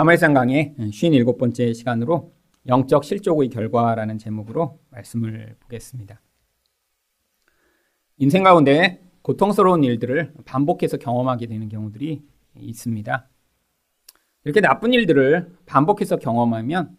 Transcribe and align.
사무엘상 0.00 0.32
강의 0.32 0.74
57번째 0.78 1.74
시간으로 1.74 2.32
영적 2.66 3.04
실족의 3.04 3.50
결과라는 3.50 4.16
제목으로 4.16 4.80
말씀을 4.88 5.56
보겠습니다. 5.60 6.22
인생 8.16 8.42
가운데 8.42 9.04
고통스러운 9.20 9.84
일들을 9.84 10.32
반복해서 10.46 10.96
경험하게 10.96 11.48
되는 11.48 11.68
경우들이 11.68 12.22
있습니다. 12.56 13.28
이렇게 14.44 14.62
나쁜 14.62 14.94
일들을 14.94 15.54
반복해서 15.66 16.16
경험하면 16.16 16.96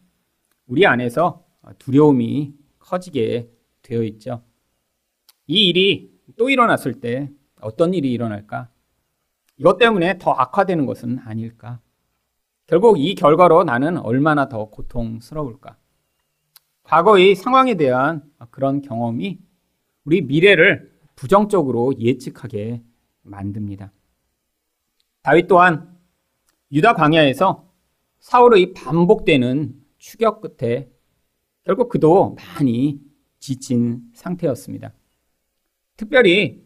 우리 0.68 0.86
안에서 0.86 1.44
두려움이 1.80 2.54
커지게 2.78 3.50
되어 3.82 4.04
있죠. 4.04 4.44
이 5.48 5.70
일이 5.70 6.12
또 6.38 6.52
일어났을 6.52 7.02
때 7.02 7.32
어떤 7.62 7.96
일이 7.96 8.12
일어날까? 8.12 8.70
이것 9.58 9.80
때문에 9.80 10.20
더 10.20 10.30
악화되는 10.34 10.86
것은 10.86 11.18
아닐까? 11.26 11.82
결국 12.72 13.02
이 13.02 13.16
결과로 13.16 13.66
나는 13.66 13.98
얼마나 13.98 14.48
더 14.48 14.70
고통스러울까? 14.70 15.76
과거의 16.84 17.36
상황에 17.36 17.76
대한 17.76 18.24
그런 18.50 18.82
경험이 18.82 19.42
우리 20.06 20.22
미래를 20.22 20.90
부정적으로 21.18 21.94
예측하게 22.00 22.82
만듭니다. 23.24 23.92
다윗 25.22 25.48
또한 25.48 26.00
유다 26.72 26.94
광야에서 26.94 27.70
사울의 28.22 28.74
반복되는 28.74 29.76
추격 29.98 30.40
끝에 30.40 30.90
결국 31.66 31.90
그도 31.90 32.38
많이 32.38 33.02
지친 33.40 34.02
상태였습니다. 34.14 34.94
특별히 35.98 36.66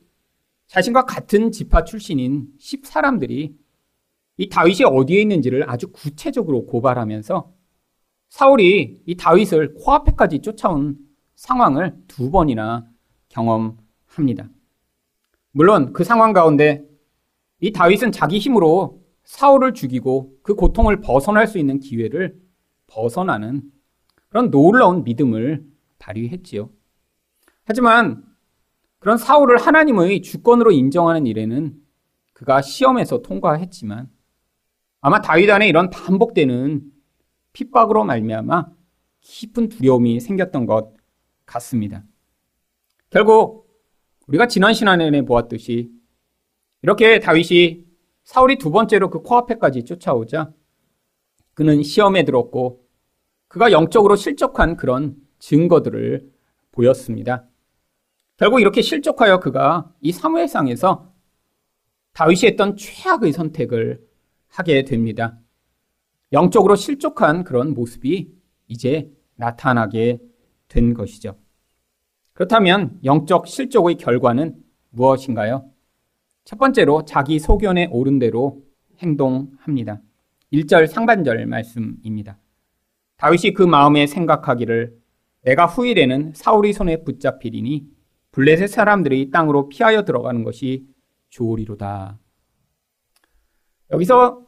자신과 0.68 1.05
같은 1.05 1.52
지파 1.52 1.84
출신인 1.84 2.54
10사람들이 2.60 3.65
이 4.38 4.49
다윗이 4.49 4.84
어디에 4.85 5.21
있는지를 5.21 5.70
아주 5.70 5.91
구체적으로 5.91 6.66
고발하면서 6.66 7.52
사울이 8.30 9.03
이 9.05 9.16
다윗을 9.16 9.76
코앞에까지 9.76 10.40
쫓아온 10.40 10.98
상황을 11.35 11.96
두 12.07 12.32
번이나 12.32 12.85
경험합니다. 13.29 14.49
물론 15.51 15.93
그 15.93 16.04
상황 16.04 16.34
가운데 16.34 16.84
이 17.62 17.71
다윗은 17.71 18.12
자기 18.12 18.40
힘으로 18.40 19.01
사울을 19.23 19.73
죽이고 19.73 20.38
그 20.43 20.55
고통을 20.55 21.01
벗어날 21.01 21.48
수 21.48 21.57
있는 21.57 21.79
기회를 21.79 22.38
벗어나는 22.88 23.63
그런 24.29 24.51
놀라운 24.51 25.04
믿음을 25.04 25.65
발휘했지요. 25.98 26.70
하지만 27.63 28.23
그런 28.99 29.17
사울을 29.17 29.57
하나님의 29.57 30.21
주권으로 30.21 30.71
인정하는 30.71 31.26
일에는 31.26 31.73
그가 32.34 32.62
시험에서 32.62 33.21
통과했지만 33.21 34.10
아마 35.05 35.21
다윗 35.21 35.48
안에 35.51 35.67
이런 35.67 35.91
반복되는 35.91 36.81
핍박으로 37.53 38.05
말미암아 38.05 38.71
깊은 39.21 39.70
두려움이 39.70 40.20
생겼던 40.20 40.65
것 40.65 40.95
같습니다. 41.45 42.03
결국 43.11 43.70
우리가 44.26 44.48
지난 44.48 44.73
시간에 44.73 45.21
보았듯이 45.21 45.91
이렇게 46.81 47.20
다윗이 47.20 47.85
사울이 48.23 48.57
두 48.57 48.71
번째로 48.71 49.11
그 49.11 49.21
코앞에까지 49.21 49.85
쫓아오자 49.85 50.51
그는 51.53 51.83
시험에 51.83 52.26
들었고 52.26 52.83
그가 53.48 53.71
영적으로 53.71 54.15
실족한 54.15 54.76
그런 54.76 55.17
증거들을 55.37 56.27
보였습니다. 56.71 57.48
결국 58.37 58.59
이렇게 58.59 58.81
실족하여 58.81 59.39
그가 59.39 59.93
이 60.01 60.11
사무엘상에서 60.11 61.13
다윗이 62.13 62.45
했던 62.45 62.76
최악의 62.76 63.33
선택을 63.33 64.15
하게 64.56 64.84
됩니다. 64.84 65.38
영적으로 66.31 66.75
실족한 66.75 67.44
그런 67.44 67.73
모습이 67.73 68.34
이제 68.67 69.11
나타나게 69.35 70.19
된 70.67 70.94
것이죠. 70.94 71.38
그렇다면 72.34 73.00
영적 73.03 73.47
실족의 73.47 73.95
결과는 73.95 74.55
무엇인가요? 74.89 75.69
첫 76.45 76.57
번째로 76.57 77.05
자기 77.05 77.39
소견에 77.39 77.88
오른 77.91 78.19
대로 78.19 78.63
행동합니다. 78.99 80.01
1절 80.53 80.88
상반절 80.88 81.45
말씀입니다. 81.45 82.39
다윗이 83.17 83.53
그 83.53 83.63
마음에 83.63 84.07
생각하기를 84.07 84.97
내가 85.41 85.65
후일에는 85.65 86.33
사울이 86.33 86.73
손에 86.73 87.03
붙잡히리니 87.03 87.88
블레셋 88.31 88.69
사람들이 88.69 89.31
땅으로 89.31 89.69
피하여 89.69 90.03
들어가는 90.03 90.44
것이 90.44 90.85
좋으리로다. 91.29 92.19
여기서 93.91 94.44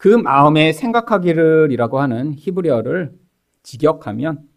그 0.00 0.08
마음에 0.08 0.72
생각하기를이라고 0.72 2.00
하는 2.00 2.32
히브리어를 2.34 3.12
직역하면 3.62 4.48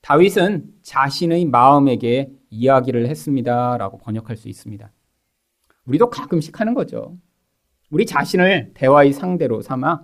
다윗은 0.00 0.72
자신의 0.80 1.44
마음에게 1.44 2.32
이야기를 2.48 3.06
했습니다라고 3.06 3.98
번역할 3.98 4.38
수 4.38 4.48
있습니다. 4.48 4.90
우리도 5.84 6.08
가끔씩 6.08 6.58
하는 6.58 6.72
거죠. 6.72 7.18
우리 7.90 8.06
자신을 8.06 8.70
대화의 8.72 9.12
상대로 9.12 9.60
삼아 9.60 10.02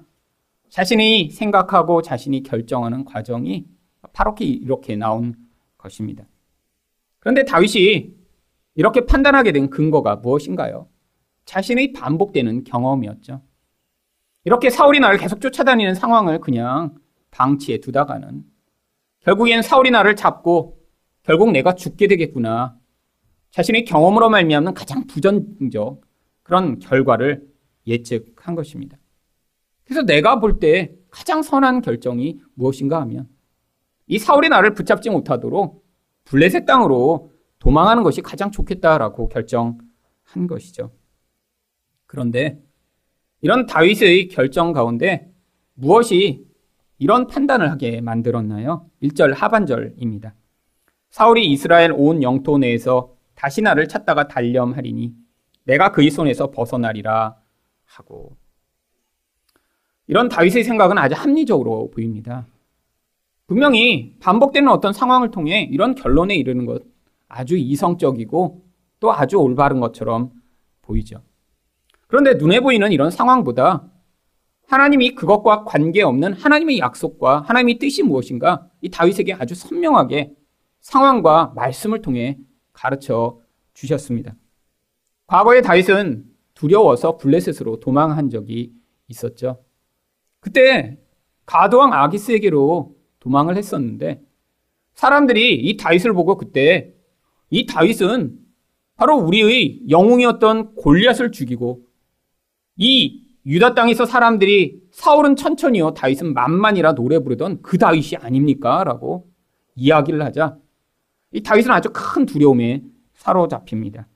자신이 0.69 1.31
생각하고 1.31 2.03
자신이 2.03 2.43
결정하는 2.43 3.07
과정이 3.07 3.65
바로 4.13 4.35
이렇게 4.41 4.95
나온 4.95 5.37
것입니다. 5.79 6.27
그런데 7.21 7.47
다윗이 7.47 8.15
이렇게 8.75 9.07
판단하게 9.07 9.53
된 9.53 9.71
근거가 9.71 10.17
무엇인가요? 10.17 10.87
자신의 11.47 11.95
반복되는 11.95 12.65
경험이었죠. 12.65 13.41
이렇게 14.47 14.71
사울이 14.71 15.01
나를 15.01 15.19
계속 15.19 15.41
쫓아다니는 15.41 15.97
상황을 15.97 16.39
그냥 16.39 16.95
방치해 17.33 17.79
두다가는 17.81 18.45
결국엔 19.19 19.63
사울이 19.63 19.91
나를 19.91 20.15
잡고 20.15 20.79
결국 21.25 21.51
내가 21.51 21.75
죽게 21.75 22.07
되겠구나. 22.07 22.79
자신의 23.51 23.85
경험으로 23.85 24.31
말미암는 24.31 24.75
가장 24.75 25.05
부정적 25.09 26.01
그런 26.45 26.79
결과를 26.79 27.45
예측한 27.89 28.55
것입니다. 28.55 28.97
그래서 29.85 30.03
내가 30.03 30.39
볼 30.39 30.61
때 30.61 30.95
가장 31.11 31.43
선한 31.43 31.81
결정이 31.81 32.39
무엇인가 32.55 33.01
하면 33.01 33.29
이 34.07 34.21
사울이 34.21 34.49
나를 34.49 34.75
붙잡지 34.75 35.11
못하도록 35.11 35.85
블레셋 36.23 36.67
땅으로 36.67 37.33
도망하는 37.59 38.05
것이 38.05 38.23
가장 38.23 38.53
좋겠다라고 38.53 39.29
결정한 39.29 40.47
것이죠. 40.49 40.93
그런데 42.07 42.63
이런 43.41 43.67
다윗의 43.67 44.29
결정 44.29 44.73
가운데 44.73 45.31
무엇이 45.75 46.47
이런 46.99 47.27
판단을 47.27 47.71
하게 47.71 48.01
만들었나요? 48.01 48.89
1절 49.03 49.35
하반절입니다. 49.35 50.35
사울이 51.11 51.51
이스라엘 51.51 51.93
온 51.93 52.23
영토 52.23 52.59
내에서 52.59 53.15
다시 53.35 53.63
나를 53.63 53.89
찾다가 53.89 54.29
단념하리니 54.29 55.15
내가 55.65 55.93
그의 55.93 56.11
손에서 56.11 56.51
벗어나리라 56.51 57.37
하고 57.85 58.37
이런 60.07 60.29
다윗의 60.29 60.65
생각은 60.65 60.99
아주 60.99 61.15
합리적으로 61.17 61.91
보입니다. 61.91 62.47
분명히 63.47 64.17
반복되는 64.21 64.69
어떤 64.69 64.93
상황을 64.93 65.31
통해 65.31 65.69
이런 65.71 65.95
결론에 65.95 66.35
이르는 66.35 66.67
것 66.67 66.83
아주 67.29 67.57
이성적이고 67.57 68.65
또 69.01 69.13
아주 69.13 69.37
올바른 69.37 69.81
것처럼 69.81 70.33
보이죠. 70.83 71.23
그런데 72.07 72.35
눈에 72.35 72.61
보이는 72.61 72.93
이런 72.93 73.11
상황보다 73.11 73.91
하나님이 74.69 75.15
그것과 75.15 75.65
관계없는 75.65 76.33
하나님의 76.33 76.79
약속과 76.79 77.43
하나님의 77.43 77.79
뜻이 77.79 78.03
무엇인가 78.03 78.69
이 78.81 78.91
다윗에게 78.91 79.35
아주 79.35 79.55
선명하게 79.55 80.33
상황과 80.81 81.53
말씀을 81.55 82.03
통해 82.03 82.39
가르쳐 82.73 83.41
주셨습니다. 83.75 84.35
과거에 85.27 85.61
다윗은 85.61 86.25
두려워서 86.55 87.17
블레셋으로 87.17 87.81
도망한 87.81 88.31
적이 88.31 88.73
있었죠. 89.09 89.63
그때 90.41 90.99
가도왕 91.45 91.93
아기스에게로 91.93 92.97
도망을 93.21 93.57
했었는데 93.57 94.21
사람들이 94.95 95.55
이 95.57 95.77
다윗을 95.77 96.13
보고 96.13 96.37
그때 96.37 96.95
이 97.51 97.67
다윗은 97.67 98.39
바로 98.97 99.17
우리의 99.17 99.91
영웅이었던 99.91 100.75
골리앗을 100.77 101.33
죽이고 101.33 101.86
이 102.77 103.23
유다 103.47 103.75
땅에서 103.75 104.07
사람들이 104.07 104.81
사울은 104.91 105.37
천천히요, 105.37 105.95
다윗은 105.95 106.35
만만이라 106.35 106.95
노래 106.95 107.19
부르던 107.19 107.63
그 107.63 107.79
다윗이 107.79 108.17
아닙니까? 108.21 108.85
라고 108.85 109.29
이야기를 109.77 110.23
하자 110.23 110.59
이 111.33 111.43
다윗은 111.43 111.71
아주 111.71 111.91
큰 111.93 112.27
두려움에 112.27 112.83
사로잡힙니다. 113.15 114.09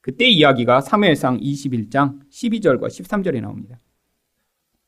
그때 0.00 0.28
이야기가 0.28 0.80
사무엘상 0.80 1.38
21장 1.38 2.20
12절과 2.30 2.88
13절에 2.88 3.40
나옵니다. 3.40 3.80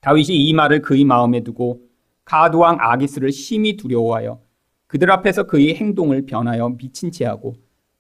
다윗이 0.00 0.36
이 0.36 0.52
말을 0.52 0.82
그의 0.82 1.04
마음에 1.04 1.42
두고 1.42 1.82
가두왕 2.24 2.78
아기스를 2.80 3.32
심히 3.32 3.76
두려워하여 3.76 4.40
그들 4.86 5.10
앞에서 5.10 5.44
그의 5.44 5.74
행동을 5.74 6.26
변하여 6.26 6.68
미친 6.70 7.10
채 7.10 7.24
하고 7.24 7.54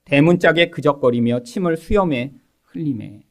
대문짝에 0.04 0.70
그적거리며 0.70 1.42
침을 1.42 1.76
수염에 1.76 2.34
흘리매 2.62 3.25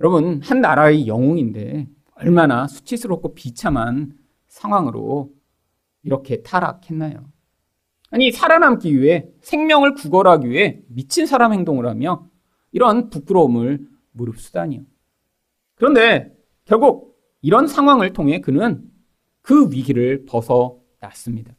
여러분, 0.00 0.40
한 0.42 0.60
나라의 0.60 1.06
영웅인데 1.06 1.88
얼마나 2.16 2.66
수치스럽고 2.66 3.34
비참한 3.34 4.16
상황으로 4.48 5.32
이렇게 6.02 6.42
타락했나요? 6.42 7.24
아니, 8.10 8.30
살아남기 8.30 9.00
위해 9.00 9.28
생명을 9.42 9.94
구걸하기 9.94 10.48
위해 10.48 10.80
미친 10.88 11.26
사람 11.26 11.52
행동을 11.52 11.86
하며 11.86 12.28
이런 12.72 13.08
부끄러움을 13.08 13.86
무릅쓰다니요. 14.12 14.82
그런데 15.76 16.36
결국 16.64 17.18
이런 17.42 17.66
상황을 17.66 18.12
통해 18.12 18.40
그는 18.40 18.90
그 19.42 19.70
위기를 19.70 20.24
벗어났습니다. 20.26 21.54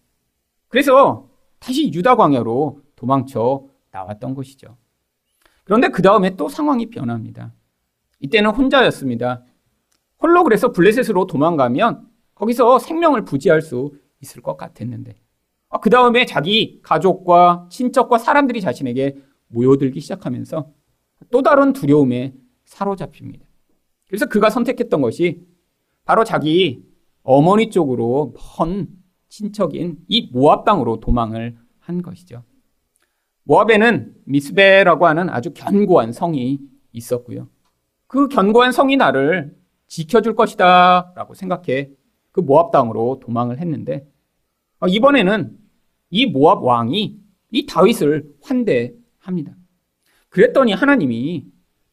그래서 0.68 1.30
다시 1.60 1.92
유다 1.94 2.16
광야로 2.16 2.82
도망쳐 2.96 3.68
나왔던 3.92 4.36
것이죠. 4.36 4.78
그런데 5.64 5.90
그 5.90 6.02
다음에 6.02 6.36
또 6.36 6.50
상황이 6.50 6.90
변합니다. 6.90 7.54
이때는 8.20 8.52
혼자였습니다. 8.52 9.44
홀로 10.20 10.44
그래서 10.44 10.72
블레셋으로 10.72 11.28
도망가면 11.28 12.08
거기서 12.36 12.80
생명을 12.80 13.26
부지할 13.26 13.62
수 13.62 13.94
있을 14.22 14.42
것 14.42 14.58
같았는데 14.58 15.16
아, 15.70 15.80
그 15.80 15.90
다음에 15.90 16.26
자기 16.26 16.80
가족과 16.82 17.68
친척과 17.70 18.18
사람들이 18.18 18.62
자신에게 18.62 19.18
모여들기 19.48 20.00
시작하면서 20.00 20.72
또 21.32 21.42
다른 21.42 21.74
두려움에 21.74 22.34
사로잡힙니다. 22.66 23.46
그래서 24.08 24.26
그가 24.28 24.50
선택했던 24.50 25.02
것이 25.02 25.46
바로 26.04 26.24
자기 26.24 26.86
어머니 27.24 27.70
쪽으로 27.70 28.34
먼 28.58 28.88
친척인 29.30 29.98
이 30.08 30.30
모압 30.32 30.64
땅으로 30.66 31.00
도망을 31.00 31.58
한 31.80 32.02
것이죠. 32.02 32.44
모압에는 33.44 34.16
미스베라고 34.26 35.08
하는 35.08 35.30
아주 35.30 35.52
견고한 35.54 36.12
성이 36.12 36.60
있었고요. 36.92 37.48
그 38.16 38.30
견고한 38.30 38.72
성이 38.72 38.96
나를 38.96 39.54
지켜줄 39.88 40.36
것이다 40.36 41.12
라고 41.18 41.34
생각해 41.34 41.90
그 42.32 42.40
모압 42.40 42.72
땅으로 42.72 43.20
도망을 43.22 43.60
했는데 43.60 44.08
어, 44.80 44.88
이번에는 44.88 45.58
이 46.12 46.26
모압 46.26 46.64
왕이 46.64 47.20
이 47.52 47.66
다윗을 47.66 48.24
환대합니다. 48.42 49.54
그랬더니 50.30 50.72
하나님이 50.72 51.46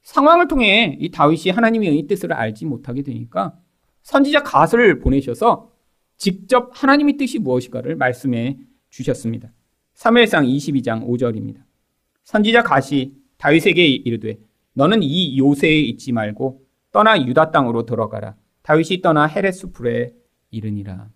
상황을 0.02 0.46
통해 0.46 0.96
이 1.00 1.10
다윗이 1.10 1.50
하나님의 1.50 2.06
뜻을 2.06 2.32
알지 2.32 2.66
못하게 2.66 3.02
되니까 3.02 3.58
선지자 4.02 4.44
갓을 4.44 5.00
보내셔서 5.00 5.72
직접 6.18 6.70
하나님의 6.72 7.16
뜻이 7.16 7.40
무엇인가를 7.40 7.96
말씀해 7.96 8.58
주셨습니다. 8.90 9.52
3일상 9.96 10.46
22장 10.46 11.04
5절입니다. 11.04 11.64
선지자 12.22 12.62
갓이 12.62 13.12
다윗에게 13.38 13.84
이르되 13.84 14.38
너는 14.74 15.02
이 15.02 15.38
요새에 15.38 15.78
있지 15.80 16.12
말고 16.12 16.64
떠나 16.92 17.20
유다 17.20 17.50
땅으로 17.50 17.84
들어가라. 17.84 18.36
다윗이 18.62 19.02
떠나 19.02 19.26
헤레스 19.26 19.72
풀에 19.72 20.12
이르니라. 20.50 21.08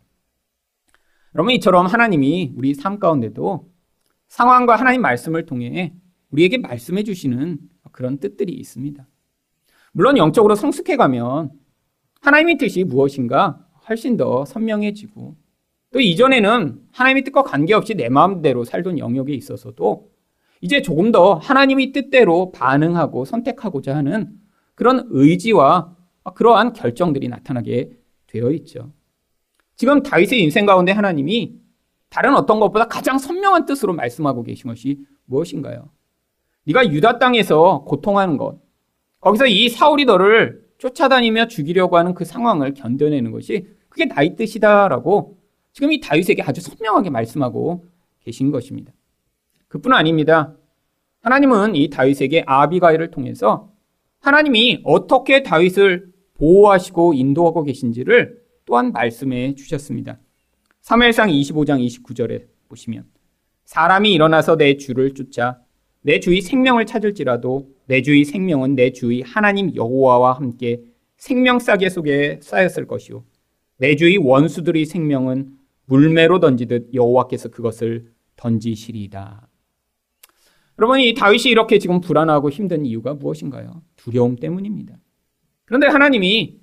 여러분 1.35 1.53
이처럼 1.55 1.87
하나님이 1.87 2.55
우리 2.57 2.75
삶 2.75 2.99
가운데도 2.99 3.71
상황과 4.29 4.77
하나님 4.77 5.03
말씀을 5.03 5.47
통해 5.47 5.95
우리에게 6.31 6.59
말씀해 6.59 7.03
주시는 7.03 7.59
그런 7.93 8.19
뜻들이 8.19 8.53
있습니다. 8.53 9.07
물론 9.93 10.17
영적으로 10.17 10.55
성숙해 10.55 10.97
가면 10.97 11.51
하나님의 12.21 12.59
뜻이 12.59 12.85
무엇인가 12.85 13.67
훨씬 13.89 14.17
더 14.17 14.45
선명해지고 14.45 15.37
또 15.93 16.01
이전에는 16.01 16.81
하나님의 16.93 17.25
뜻과 17.25 17.43
관계없이 17.43 17.95
내 17.95 18.09
마음대로 18.09 18.65
살던 18.65 18.99
영역에 18.99 19.33
있어서도 19.33 20.11
이제 20.61 20.83
조금 20.83 21.13
더 21.13 21.35
하나님의 21.35 21.93
뜻대로 21.93 22.51
반응하고 22.53 23.25
선택하고자 23.25 23.97
하는 23.97 24.31
그런 24.75 25.07
의지와 25.11 25.95
그러한 26.35 26.73
결정들이 26.73 27.29
나타나게 27.29 27.91
되어 28.27 28.51
있죠. 28.53 28.93
지금 29.77 30.03
다윗의 30.03 30.43
인생 30.43 30.67
가운데 30.67 30.93
하나님이 30.93 31.57
다른 32.09 32.35
어떤 32.35 32.61
것보다 32.61 32.87
가장 32.87 33.19
선명한 33.19 33.67
뜻으로 33.67 33.93
말씀하고 33.93 34.43
계신 34.43 34.69
것이 34.69 35.01
무엇인가요? 35.27 35.91
네가 36.65 36.91
유다 36.91 37.19
땅에서 37.19 37.85
고통하는 37.87 38.37
것, 38.37 38.59
거기서 39.21 39.47
이 39.47 39.69
사울이 39.69 40.05
너를 40.05 40.65
쫓아다니며 40.79 41.49
죽이려고 41.49 41.97
하는 41.97 42.15
그 42.15 42.25
상황을 42.25 42.75
견뎌내는 42.75 43.31
것이 43.33 43.67
그게 43.89 44.05
나의 44.05 44.37
뜻이다라고 44.37 45.39
지금 45.73 45.93
이 45.93 46.01
다윗에게 46.01 46.43
아주 46.43 46.61
선명하게 46.61 47.11
말씀하고 47.11 47.85
계신 48.21 48.51
것입니다. 48.51 48.93
그뿐 49.77 49.93
아닙니다. 49.93 50.57
하나님은 51.21 51.77
이 51.77 51.91
다윗에게 51.91 52.45
아비가일을 52.47 53.11
통해서 53.11 53.73
하나님이 54.21 54.81
어떻게 54.85 55.43
다윗을 55.43 56.13
보호하시고 56.35 57.15
인도하고 57.15 57.63
계신지를 57.63 58.39
또한 58.65 58.93
말씀해 58.93 59.55
주셨습니다. 59.55 60.19
3회상 60.83 61.31
25장 61.31 61.85
29절에 61.85 62.47
보시면 62.69 63.05
사람이 63.65 64.13
일어나서 64.13 64.57
내 64.57 64.77
주를 64.77 65.15
쫓아 65.15 65.59
내 66.03 66.21
주의 66.21 66.41
생명을 66.41 66.87
찾을지라도 66.87 67.69
내 67.87 68.03
주의 68.03 68.25
생명은 68.25 68.77
내 68.77 68.93
주의 68.93 69.23
하나님 69.23 69.75
여호와와 69.75 70.35
함께 70.35 70.81
생명 71.17 71.59
싸개 71.59 71.89
속에 71.89 72.39
쌓였을 72.43 72.87
것이요 72.87 73.25
내 73.79 73.97
주의 73.97 74.17
원수들의 74.17 74.85
생명은 74.85 75.51
물매로 75.87 76.41
던지듯 76.41 76.95
여호와께서 76.95 77.49
그것을 77.49 78.13
던지시리이다. 78.37 79.49
여러분 80.79 81.01
이 81.01 81.15
다윗이 81.15 81.45
이렇게 81.45 81.79
지금 81.79 82.01
불안하고 82.01 82.51
힘든 82.51 82.85
이유가 82.85 83.15
무엇인가요? 83.15 83.83
두려움 83.97 84.37
때문입니다. 84.37 84.97
그런데 85.65 85.87
하나님이 85.87 86.59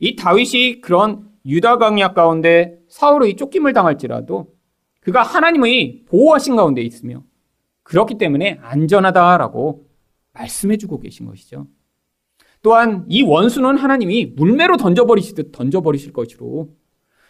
이 0.00 0.16
다윗이 0.16 0.80
그런 0.80 1.30
유다 1.46 1.78
강약 1.78 2.14
가운데 2.14 2.78
사울의 2.88 3.36
쫓김을 3.36 3.72
당할지라도 3.72 4.54
그가 5.00 5.22
하나님의 5.22 6.04
보호하신 6.06 6.56
가운데 6.56 6.82
있으며 6.82 7.22
그렇기 7.82 8.16
때문에 8.16 8.58
안전하다라고 8.62 9.86
말씀해주고 10.32 11.00
계신 11.00 11.26
것이죠. 11.26 11.66
또한 12.62 13.04
이 13.08 13.22
원수는 13.22 13.76
하나님이 13.76 14.26
물매로 14.36 14.78
던져버리시듯 14.78 15.52
던져버리실 15.52 16.12
것이로 16.12 16.70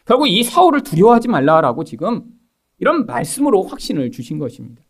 결국 0.04 0.28
이 0.28 0.42
사울을 0.44 0.82
두려워하지 0.82 1.28
말라라고 1.28 1.82
지금 1.82 2.22
이런 2.78 3.06
말씀으로 3.06 3.64
확신을 3.64 4.12
주신 4.12 4.38
것입니다. 4.38 4.83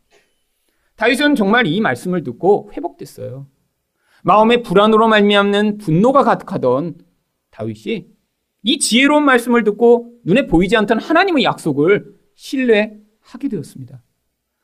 다윗은 0.97 1.35
정말 1.35 1.67
이 1.67 1.81
말씀을 1.81 2.23
듣고 2.23 2.71
회복됐어요. 2.73 3.47
마음의 4.23 4.63
불안으로 4.63 5.09
말미암는 5.09 5.79
분노가 5.79 6.23
가득하던 6.23 6.99
다윗이 7.51 8.07
이 8.63 8.79
지혜로운 8.79 9.25
말씀을 9.25 9.65
듣고 9.65 10.13
눈에 10.25 10.47
보이지 10.47 10.77
않던 10.77 10.99
하나님의 10.99 11.45
약속을 11.45 12.15
신뢰하게 12.35 13.49
되었습니다. 13.51 14.03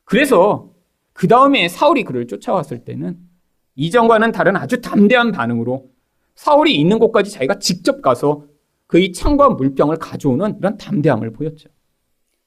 그래서 0.03 0.73
그 1.13 1.27
다음에 1.27 1.67
사울이 1.67 2.03
그를 2.03 2.27
쫓아왔을 2.27 2.83
때는 2.83 3.17
이전과는 3.75 4.31
다른 4.31 4.55
아주 4.55 4.81
담대한 4.81 5.31
반응으로 5.31 5.91
사울이 6.35 6.75
있는 6.75 6.97
곳까지 6.99 7.31
자기가 7.31 7.59
직접 7.59 8.01
가서 8.01 8.45
그의 8.87 9.13
창과 9.13 9.51
물병을 9.51 9.97
가져오는 9.97 10.57
이런 10.57 10.77
담대함을 10.77 11.31
보였죠. 11.31 11.69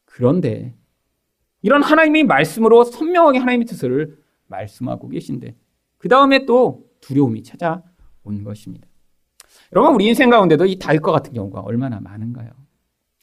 그런데 0.05 0.75
이런 1.65 1.83
하나님의 1.83 2.25
말씀으로 2.25 2.85
선명하게 2.85 3.39
하나님의 3.39 3.67
뜻을 3.67 4.19
말씀하고 4.49 5.09
계신데 5.09 5.57
그 5.97 6.11
다음에 6.11 6.45
또 6.45 6.85
두려움이 7.01 7.43
찾아온 7.43 8.45
것입니다. 8.45 8.87
여러분 9.73 9.95
우리 9.95 10.05
인생 10.07 10.29
가운데도 10.29 10.67
이 10.67 10.79
다윗과 10.79 11.11
같은 11.11 11.33
경우가 11.33 11.61
얼마나 11.61 12.01
많은가요? 12.01 12.51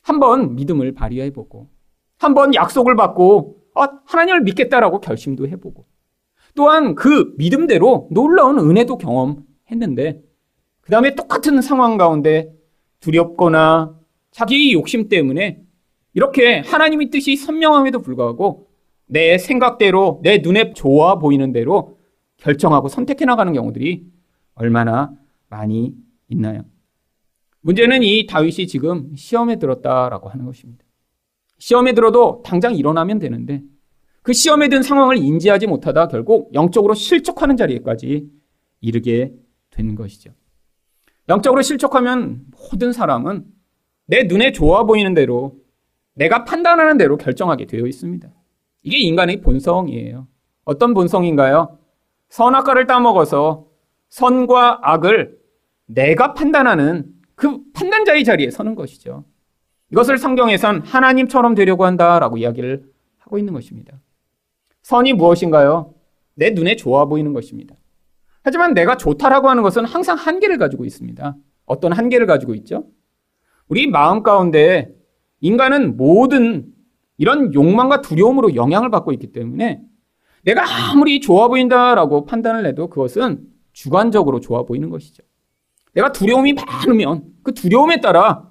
한번 0.01 0.55
믿음을 0.55 0.91
발휘해보고 0.93 1.69
한번 2.17 2.55
약속을 2.55 2.95
받고 2.95 3.61
아, 3.75 3.87
하나님을 4.05 4.41
믿겠다라고 4.41 5.01
결심도 5.01 5.47
해보고 5.47 5.85
또한 6.55 6.95
그 6.95 7.35
믿음대로 7.37 8.09
놀라운 8.09 8.57
은혜도 8.57 8.97
경험했는데 8.97 10.19
그 10.81 10.89
다음에 10.89 11.13
똑같은 11.13 11.61
상황 11.61 11.95
가운데 11.95 12.51
두렵거나 13.01 13.95
자기 14.31 14.73
욕심 14.73 15.09
때문에 15.09 15.61
이렇게 16.13 16.59
하나님의 16.59 17.09
뜻이 17.09 17.35
선명함에도 17.35 18.01
불구하고 18.01 18.67
내 19.05 19.37
생각대로 19.37 20.19
내 20.23 20.39
눈에 20.39 20.73
좋아 20.73 21.19
보이는 21.19 21.51
대로 21.51 21.97
결정하고 22.37 22.87
선택해 22.87 23.25
나가는 23.25 23.51
경우들이 23.53 24.05
얼마나 24.55 25.13
많이 25.49 25.93
있나요? 26.29 26.63
문제는 27.61 28.03
이 28.03 28.25
다윗이 28.25 28.67
지금 28.67 29.15
시험에 29.15 29.59
들었다라고 29.59 30.29
하는 30.29 30.45
것입니다. 30.45 30.83
시험에 31.59 31.93
들어도 31.93 32.41
당장 32.43 32.75
일어나면 32.75 33.19
되는데 33.19 33.61
그 34.23 34.33
시험에 34.33 34.69
든 34.69 34.81
상황을 34.81 35.17
인지하지 35.17 35.67
못하다 35.67 36.07
결국 36.07 36.53
영적으로 36.53 36.93
실족하는 36.93 37.57
자리에까지 37.57 38.29
이르게 38.81 39.33
된 39.69 39.95
것이죠. 39.95 40.31
영적으로 41.29 41.61
실족하면 41.61 42.45
모든 42.51 42.93
사람은 42.93 43.45
내 44.07 44.23
눈에 44.23 44.51
좋아 44.51 44.83
보이는 44.83 45.13
대로 45.13 45.60
내가 46.13 46.43
판단하는 46.43 46.97
대로 46.97 47.17
결정하게 47.17 47.65
되어 47.65 47.85
있습니다. 47.85 48.29
이게 48.83 48.97
인간의 48.97 49.41
본성이에요. 49.41 50.27
어떤 50.65 50.93
본성인가요? 50.93 51.77
선악과를 52.29 52.87
따먹어서 52.87 53.67
선과 54.09 54.79
악을 54.81 55.37
내가 55.85 56.33
판단하는 56.33 57.05
그 57.35 57.59
판단자의 57.73 58.23
자리에 58.23 58.51
서는 58.51 58.75
것이죠. 58.75 59.25
이것을 59.91 60.17
성경에선 60.17 60.81
하나님처럼 60.81 61.55
되려고 61.55 61.85
한다라고 61.85 62.37
이야기를 62.37 62.83
하고 63.19 63.37
있는 63.37 63.53
것입니다. 63.53 63.99
선이 64.83 65.13
무엇인가요? 65.13 65.93
내 66.35 66.51
눈에 66.51 66.75
좋아 66.75 67.05
보이는 67.05 67.33
것입니다. 67.33 67.75
하지만 68.43 68.73
내가 68.73 68.97
좋다라고 68.97 69.49
하는 69.49 69.63
것은 69.63 69.85
항상 69.85 70.17
한계를 70.17 70.57
가지고 70.57 70.85
있습니다. 70.85 71.35
어떤 71.65 71.93
한계를 71.93 72.25
가지고 72.25 72.55
있죠? 72.55 72.85
우리 73.67 73.87
마음 73.87 74.23
가운데 74.23 74.93
인간은 75.41 75.97
모든 75.97 76.73
이런 77.17 77.53
욕망과 77.53 78.01
두려움으로 78.01 78.55
영향을 78.55 78.89
받고 78.89 79.11
있기 79.13 79.31
때문에 79.31 79.81
내가 80.43 80.63
아무리 80.91 81.19
좋아 81.19 81.47
보인다라고 81.47 82.25
판단을 82.25 82.65
해도 82.65 82.87
그것은 82.87 83.47
주관적으로 83.73 84.39
좋아 84.39 84.63
보이는 84.63 84.89
것이죠. 84.89 85.23
내가 85.93 86.11
두려움이 86.11 86.53
많으면 86.53 87.25
그 87.43 87.53
두려움에 87.53 88.01
따라 88.01 88.49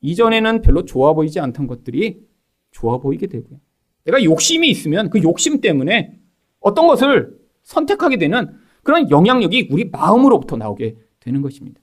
이전에는 0.00 0.62
별로 0.62 0.84
좋아 0.84 1.12
보이지 1.12 1.40
않던 1.40 1.66
것들이 1.66 2.26
좋아 2.70 2.98
보이게 2.98 3.26
되고요. 3.26 3.58
내가 4.04 4.22
욕심이 4.24 4.68
있으면 4.68 5.08
그 5.10 5.22
욕심 5.22 5.60
때문에 5.60 6.18
어떤 6.60 6.86
것을 6.86 7.38
선택하게 7.62 8.18
되는 8.18 8.56
그런 8.82 9.10
영향력이 9.10 9.68
우리 9.70 9.86
마음으로부터 9.86 10.56
나오게 10.56 10.96
되는 11.20 11.42
것입니다. 11.42 11.80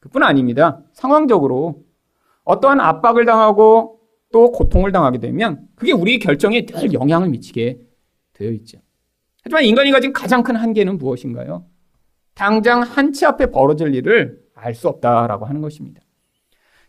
그뿐 0.00 0.22
아닙니다. 0.22 0.82
상황적으로 0.92 1.85
어떠한 2.46 2.80
압박을 2.80 3.26
당하고 3.26 4.00
또 4.32 4.52
고통을 4.52 4.92
당하게 4.92 5.18
되면 5.18 5.66
그게 5.74 5.92
우리 5.92 6.18
결정에 6.18 6.64
늘 6.64 6.92
영향을 6.92 7.28
미치게 7.28 7.78
되어 8.32 8.50
있죠. 8.52 8.78
하지만 9.42 9.64
인간이 9.64 9.90
가진 9.90 10.12
가장 10.12 10.42
큰 10.42 10.56
한계는 10.56 10.96
무엇인가요? 10.98 11.66
당장 12.34 12.82
한치 12.82 13.26
앞에 13.26 13.50
벌어질 13.50 13.94
일을 13.94 14.40
알 14.54 14.74
수 14.74 14.88
없다라고 14.88 15.44
하는 15.44 15.60
것입니다. 15.60 16.00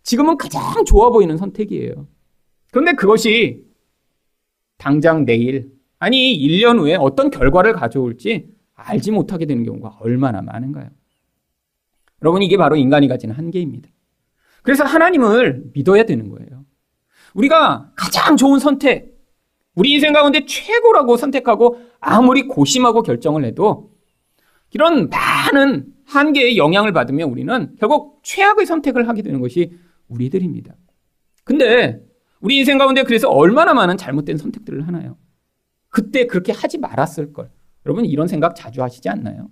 지금은 0.03 0.37
가장 0.37 0.85
좋아 0.85 1.09
보이는 1.09 1.35
선택이에요. 1.37 2.07
그런데 2.71 2.93
그것이 2.93 3.65
당장 4.77 5.25
내일, 5.25 5.71
아니 5.99 6.37
1년 6.37 6.79
후에 6.79 6.95
어떤 6.95 7.29
결과를 7.29 7.73
가져올지 7.73 8.49
알지 8.75 9.11
못하게 9.11 9.45
되는 9.45 9.63
경우가 9.63 9.97
얼마나 9.99 10.41
많은가요? 10.41 10.89
여러분, 12.21 12.41
이게 12.41 12.57
바로 12.57 12.75
인간이 12.75 13.07
가진 13.07 13.31
한계입니다. 13.31 13.89
그래서 14.67 14.83
하나님을 14.83 15.63
믿어야 15.73 16.03
되는 16.03 16.27
거예요. 16.27 16.65
우리가 17.35 17.93
가장 17.95 18.35
좋은 18.35 18.59
선택, 18.59 19.17
우리 19.75 19.93
인생 19.93 20.11
가운데 20.11 20.45
최고라고 20.45 21.15
선택하고 21.15 21.79
아무리 22.01 22.49
고심하고 22.49 23.01
결정을 23.01 23.45
해도 23.45 23.93
이런 24.71 25.07
많은 25.07 25.93
한계의 26.03 26.57
영향을 26.57 26.91
받으면 26.91 27.29
우리는 27.29 27.75
결국 27.79 28.19
최악의 28.23 28.65
선택을 28.65 29.07
하게 29.07 29.21
되는 29.21 29.39
것이 29.39 29.71
우리들입니다. 30.09 30.75
근데 31.45 32.01
우리 32.41 32.57
인생 32.57 32.77
가운데 32.77 33.03
그래서 33.03 33.29
얼마나 33.29 33.73
많은 33.73 33.95
잘못된 33.95 34.35
선택들을 34.35 34.85
하나요? 34.85 35.15
그때 35.87 36.27
그렇게 36.27 36.51
하지 36.51 36.77
말았을 36.77 37.31
걸. 37.31 37.49
여러분 37.85 38.03
이런 38.03 38.27
생각 38.27 38.53
자주 38.53 38.83
하시지 38.83 39.07
않나요? 39.07 39.47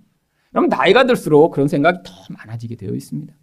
여러분 0.53 0.67
나이가 0.67 1.05
들수록 1.05 1.53
그런 1.53 1.69
생각이 1.69 1.99
더 2.03 2.11
많아지게 2.31 2.75
되어 2.75 2.93
있습니다. 2.93 3.33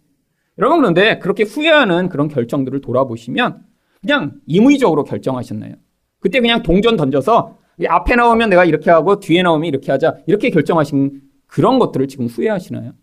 여러분 0.57 0.79
그런데 0.79 1.19
그렇게 1.19 1.43
후회하는 1.43 2.09
그런 2.09 2.27
결정들을 2.27 2.81
돌아보시면 2.81 3.65
그냥 4.01 4.39
임의적으로 4.45 5.03
결정하셨나요? 5.03 5.75
그때 6.19 6.39
그냥 6.39 6.61
동전 6.63 6.95
던져서 6.95 7.57
앞에 7.87 8.15
나오면 8.15 8.49
내가 8.49 8.65
이렇게 8.65 8.91
하고 8.91 9.19
뒤에 9.19 9.41
나오면 9.41 9.67
이렇게 9.67 9.91
하자 9.91 10.17
이렇게 10.27 10.49
결정하신 10.49 11.21
그런 11.47 11.79
것들을 11.79 12.07
지금 12.07 12.27
후회하시나요? 12.27 12.93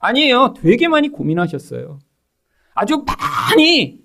아니에요. 0.00 0.54
되게 0.58 0.88
많이 0.88 1.08
고민하셨어요. 1.08 1.98
아주 2.74 3.04
많이 3.06 4.00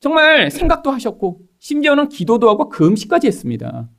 정말 0.00 0.50
생각도 0.50 0.90
하셨고 0.90 1.40
심지어는 1.58 2.08
기도도 2.08 2.48
하고 2.48 2.68
금식까지 2.68 3.26
했습니다. 3.26 3.90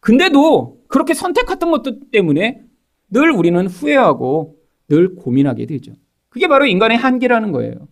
근데도 0.00 0.82
그렇게 0.88 1.14
선택했던 1.14 1.70
것들 1.70 2.00
때문에 2.12 2.62
늘 3.10 3.30
우리는 3.30 3.66
후회하고 3.66 4.56
늘 4.88 5.14
고민하게 5.14 5.66
되죠. 5.66 5.92
그게 6.34 6.48
바로 6.48 6.66
인간의 6.66 6.98
한계라는 6.98 7.52
거예요. 7.52 7.86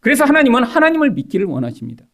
그래서 0.00 0.24
하나님은 0.24 0.64
하나님을 0.64 1.10
믿기를 1.10 1.44
원하십니다. 1.44 2.06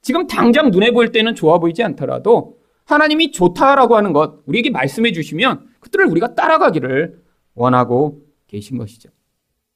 지금 0.00 0.26
당장 0.26 0.72
눈에 0.72 0.90
보일 0.90 1.12
때는 1.12 1.36
좋아 1.36 1.60
보이지 1.60 1.84
않더라도 1.84 2.58
하나님이 2.84 3.30
좋다라고 3.30 3.96
하는 3.96 4.12
것 4.12 4.42
우리에게 4.46 4.70
말씀해 4.70 5.12
주시면 5.12 5.68
그들을 5.78 6.06
우리가 6.06 6.34
따라가기를 6.34 7.22
원하고 7.54 8.22
계신 8.48 8.76
것이죠. 8.76 9.08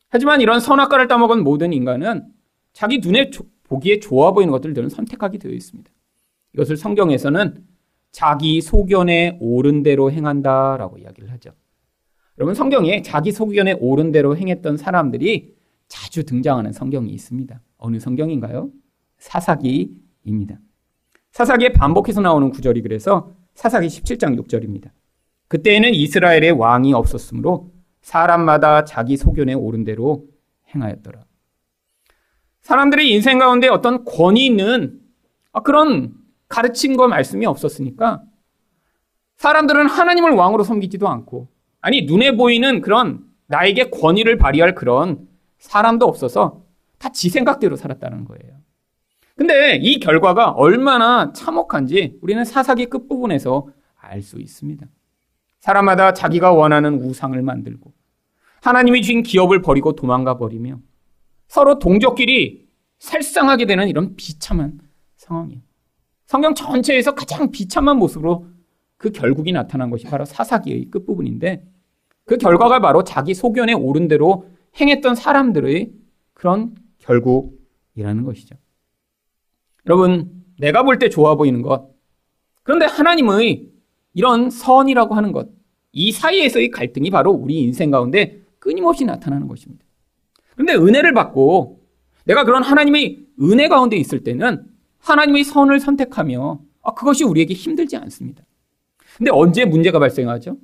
하지만 0.08 0.40
이런 0.40 0.58
선악과를 0.58 1.06
따먹은 1.06 1.44
모든 1.44 1.72
인간은 1.72 2.26
자기 2.72 2.98
눈에 2.98 3.30
보기에 3.62 4.00
좋아 4.00 4.32
보이는 4.32 4.50
것들을 4.50 4.90
선택하게 4.90 5.38
되어 5.38 5.52
있습니다. 5.52 5.88
이것을 6.54 6.76
성경에서는 6.76 7.64
자기 8.10 8.60
소견에 8.60 9.38
옳은 9.40 9.84
대로 9.84 10.10
행한다라고 10.10 10.98
이야기를 10.98 11.30
하죠. 11.30 11.52
여러분 12.38 12.55
성경에 12.55 13.02
자기 13.02 13.33
소견에 13.33 13.73
옳은 13.73 14.12
대로 14.12 14.37
행했던 14.37 14.76
사람들이 14.76 15.55
자주 15.88 16.25
등장하는 16.25 16.73
성경이 16.73 17.11
있습니다. 17.11 17.61
어느 17.78 17.99
성경인가요? 17.99 18.71
사사기입니다. 19.19 20.59
사사기에 21.33 21.73
반복해서 21.73 22.21
나오는 22.21 22.50
구절이 22.50 22.83
그래서 22.83 23.33
사사기 23.55 23.87
17장 23.87 24.38
6절입니다. 24.40 24.90
그때에는 25.49 25.95
이스라엘의 25.95 26.52
왕이 26.52 26.93
없었으므로 26.93 27.73
사람마다 28.02 28.85
자기 28.85 29.16
소견에 29.16 29.55
옳은 29.55 29.85
대로 29.85 30.26
행하였더라. 30.75 31.25
사람들의 32.61 33.11
인생 33.11 33.38
가운데 33.38 33.69
어떤 33.69 34.05
권위 34.05 34.47
있는 34.47 35.00
아, 35.52 35.61
그런 35.61 36.14
가르침과 36.49 37.09
말씀이 37.09 37.47
없었으니까 37.47 38.23
사람들은 39.37 39.87
하나님을 39.87 40.33
왕으로 40.33 40.64
섬기지도 40.64 41.09
않고 41.09 41.49
아니 41.87 42.02
눈에 42.02 42.33
보이는 42.33 42.81
그런 42.81 43.25
나에게 43.47 43.90
권위를 43.90 44.38
발휘할 44.38 44.75
그런 44.75 45.28
사람도 45.59 46.05
없어서 46.05 46.64
다 46.99 47.11
지 47.11 47.28
생각대로 47.28 47.76
살았다는 47.76 48.25
거예요. 48.25 48.57
근데 49.37 49.76
이 49.76 50.00
결과가 50.00 50.50
얼마나 50.50 51.33
참혹한지 51.33 52.19
우리는 52.23 52.45
사사기 52.45 52.87
끝부분에서 52.87 53.69
알 54.00 54.21
수 54.21 54.40
있습니다. 54.40 54.85
사람마다 55.61 56.12
자기가 56.12 56.50
원하는 56.52 57.00
우상을 57.00 57.40
만들고 57.40 57.93
하나님이 58.62 59.02
주신 59.02 59.23
기업을 59.23 59.62
버리고 59.62 59.93
도망가 59.95 60.38
버리며 60.38 60.81
서로 61.47 61.78
동족끼리 61.78 62.66
살상하게 62.99 63.66
되는 63.66 63.87
이런 63.87 64.16
비참한 64.16 64.81
상황이에요. 65.19 65.61
성경 66.25 66.52
전체에서 66.52 67.14
가장 67.14 67.52
비참한 67.52 67.97
모습으로 67.99 68.49
그 68.97 69.12
결국이 69.12 69.52
나타난 69.52 69.88
것이 69.90 70.05
바로 70.07 70.25
사사기의 70.25 70.87
끝부분인데 70.90 71.75
그 72.26 72.37
결과가 72.37 72.80
바로 72.80 73.04
자기 73.04 73.33
소견에 73.35 73.73
옳은 73.73 74.09
대로 74.09 74.47
행했던 74.78 75.14
사람들의 75.14 75.92
그런 76.35 76.75
결국이라는 76.99 78.25
것이죠. 78.25 78.56
여러분, 79.87 80.45
내가 80.59 80.83
볼 80.83 80.99
때 80.99 81.09
좋아 81.09 81.37
보이는 81.37 81.62
것. 81.62 81.88
그런데 82.64 82.85
하나님의 82.87 83.68
이런 84.14 84.50
선이라고 84.50 85.14
하는 85.14 85.30
것. 85.33 85.49
이 85.92 86.11
사이에서의 86.12 86.71
갈등이 86.71 87.11
바로 87.11 87.30
우리 87.30 87.61
인생 87.61 87.90
가운데 87.90 88.42
끊임없이 88.59 89.04
나타나는 89.04 89.47
것입니다. 89.47 89.85
그런데 90.54 90.75
은혜를 90.75 91.14
받고 91.14 91.80
내가 92.25 92.45
그런 92.45 92.64
하나님의 92.64 93.25
은혜 93.42 93.68
가운데 93.68 93.97
있을 93.97 94.25
때는 94.25 94.64
하나님의 94.99 95.45
선을 95.45 95.78
선택하며 95.78 96.61
아, 96.83 96.95
그것이 96.95 97.23
우리에게 97.25 97.54
힘들지 97.54 97.97
않습니다. 97.97 98.42
근데 99.16 99.30
언제 99.30 99.64
문제가 99.64 99.99
발생하죠? 100.00 100.56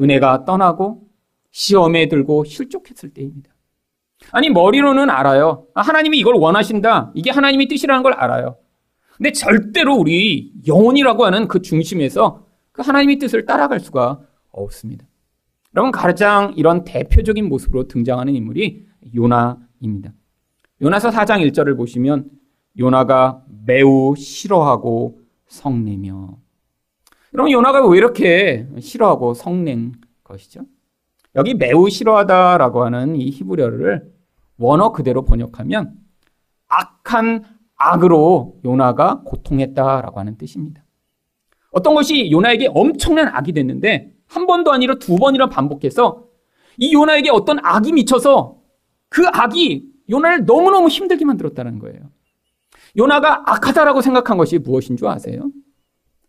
은혜가 0.00 0.44
떠나고 0.44 1.02
시험에 1.50 2.08
들고 2.08 2.44
실족했을 2.44 3.10
때입니다. 3.12 3.50
아니, 4.32 4.50
머리로는 4.50 5.10
알아요. 5.10 5.66
아, 5.74 5.82
하나님이 5.82 6.18
이걸 6.18 6.34
원하신다. 6.34 7.12
이게 7.14 7.30
하나님의 7.30 7.68
뜻이라는 7.68 8.02
걸 8.02 8.12
알아요. 8.12 8.56
근데 9.16 9.32
절대로 9.32 9.94
우리 9.96 10.52
영혼이라고 10.66 11.24
하는 11.24 11.48
그 11.48 11.62
중심에서 11.62 12.46
그 12.72 12.82
하나님의 12.82 13.18
뜻을 13.18 13.44
따라갈 13.44 13.80
수가 13.80 14.20
없습니다. 14.50 15.06
여러분, 15.74 15.90
가장 15.92 16.54
이런 16.56 16.84
대표적인 16.84 17.48
모습으로 17.48 17.88
등장하는 17.88 18.34
인물이 18.34 18.86
요나입니다. 19.14 20.12
요나서 20.82 21.10
4장 21.10 21.46
1절을 21.50 21.76
보시면 21.76 22.30
요나가 22.78 23.44
매우 23.66 24.14
싫어하고 24.16 25.20
성내며 25.46 26.38
여러분 27.34 27.52
요나가 27.52 27.86
왜 27.86 27.98
이렇게 27.98 28.66
싫어하고 28.78 29.34
성낸 29.34 29.92
것이죠? 30.24 30.62
여기 31.36 31.54
매우 31.54 31.88
싫어하다라고 31.88 32.84
하는 32.84 33.16
이 33.16 33.30
히브리어를 33.30 34.12
원어 34.58 34.92
그대로 34.92 35.24
번역하면 35.24 35.94
악한 36.68 37.44
악으로 37.76 38.60
요나가 38.64 39.22
고통했다라고 39.24 40.18
하는 40.18 40.36
뜻입니다. 40.36 40.84
어떤 41.70 41.94
것이 41.94 42.30
요나에게 42.30 42.70
엄청난 42.74 43.28
악이 43.28 43.52
됐는데 43.52 44.12
한 44.26 44.46
번도 44.46 44.72
아니라 44.72 44.94
두 44.96 45.16
번이나 45.16 45.48
반복해서 45.48 46.24
이 46.78 46.92
요나에게 46.92 47.30
어떤 47.30 47.58
악이 47.62 47.92
미쳐서 47.92 48.58
그 49.08 49.26
악이 49.32 49.88
요나를 50.08 50.44
너무너무 50.44 50.88
힘들게 50.88 51.24
만들었다는 51.24 51.78
거예요. 51.78 52.10
요나가 52.96 53.42
악하다라고 53.46 54.00
생각한 54.00 54.36
것이 54.36 54.58
무엇인 54.58 54.96
줄 54.96 55.06
아세요? 55.06 55.50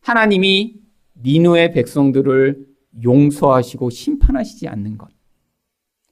하나님이 0.01 0.80
니누의 1.23 1.71
백성들을 1.71 2.65
용서하시고 3.03 3.89
심판하시지 3.89 4.67
않는 4.67 4.97
것. 4.97 5.09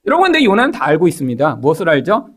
여러분, 0.06 0.32
근데 0.32 0.44
요나는 0.44 0.72
다 0.72 0.86
알고 0.86 1.08
있습니다. 1.08 1.56
무엇을 1.56 1.88
알죠? 1.88 2.30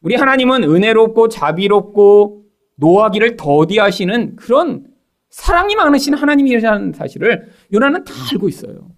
우리 0.00 0.14
하나님은 0.14 0.62
은혜롭고 0.64 1.28
자비롭고 1.28 2.44
노하기를 2.76 3.36
더디하시는 3.36 4.36
그런 4.36 4.86
사랑이 5.30 5.74
많으신 5.74 6.14
하나님이라는 6.14 6.92
사실을 6.92 7.48
요나는 7.72 8.04
다 8.04 8.14
알고 8.32 8.48
있어요. 8.48 8.88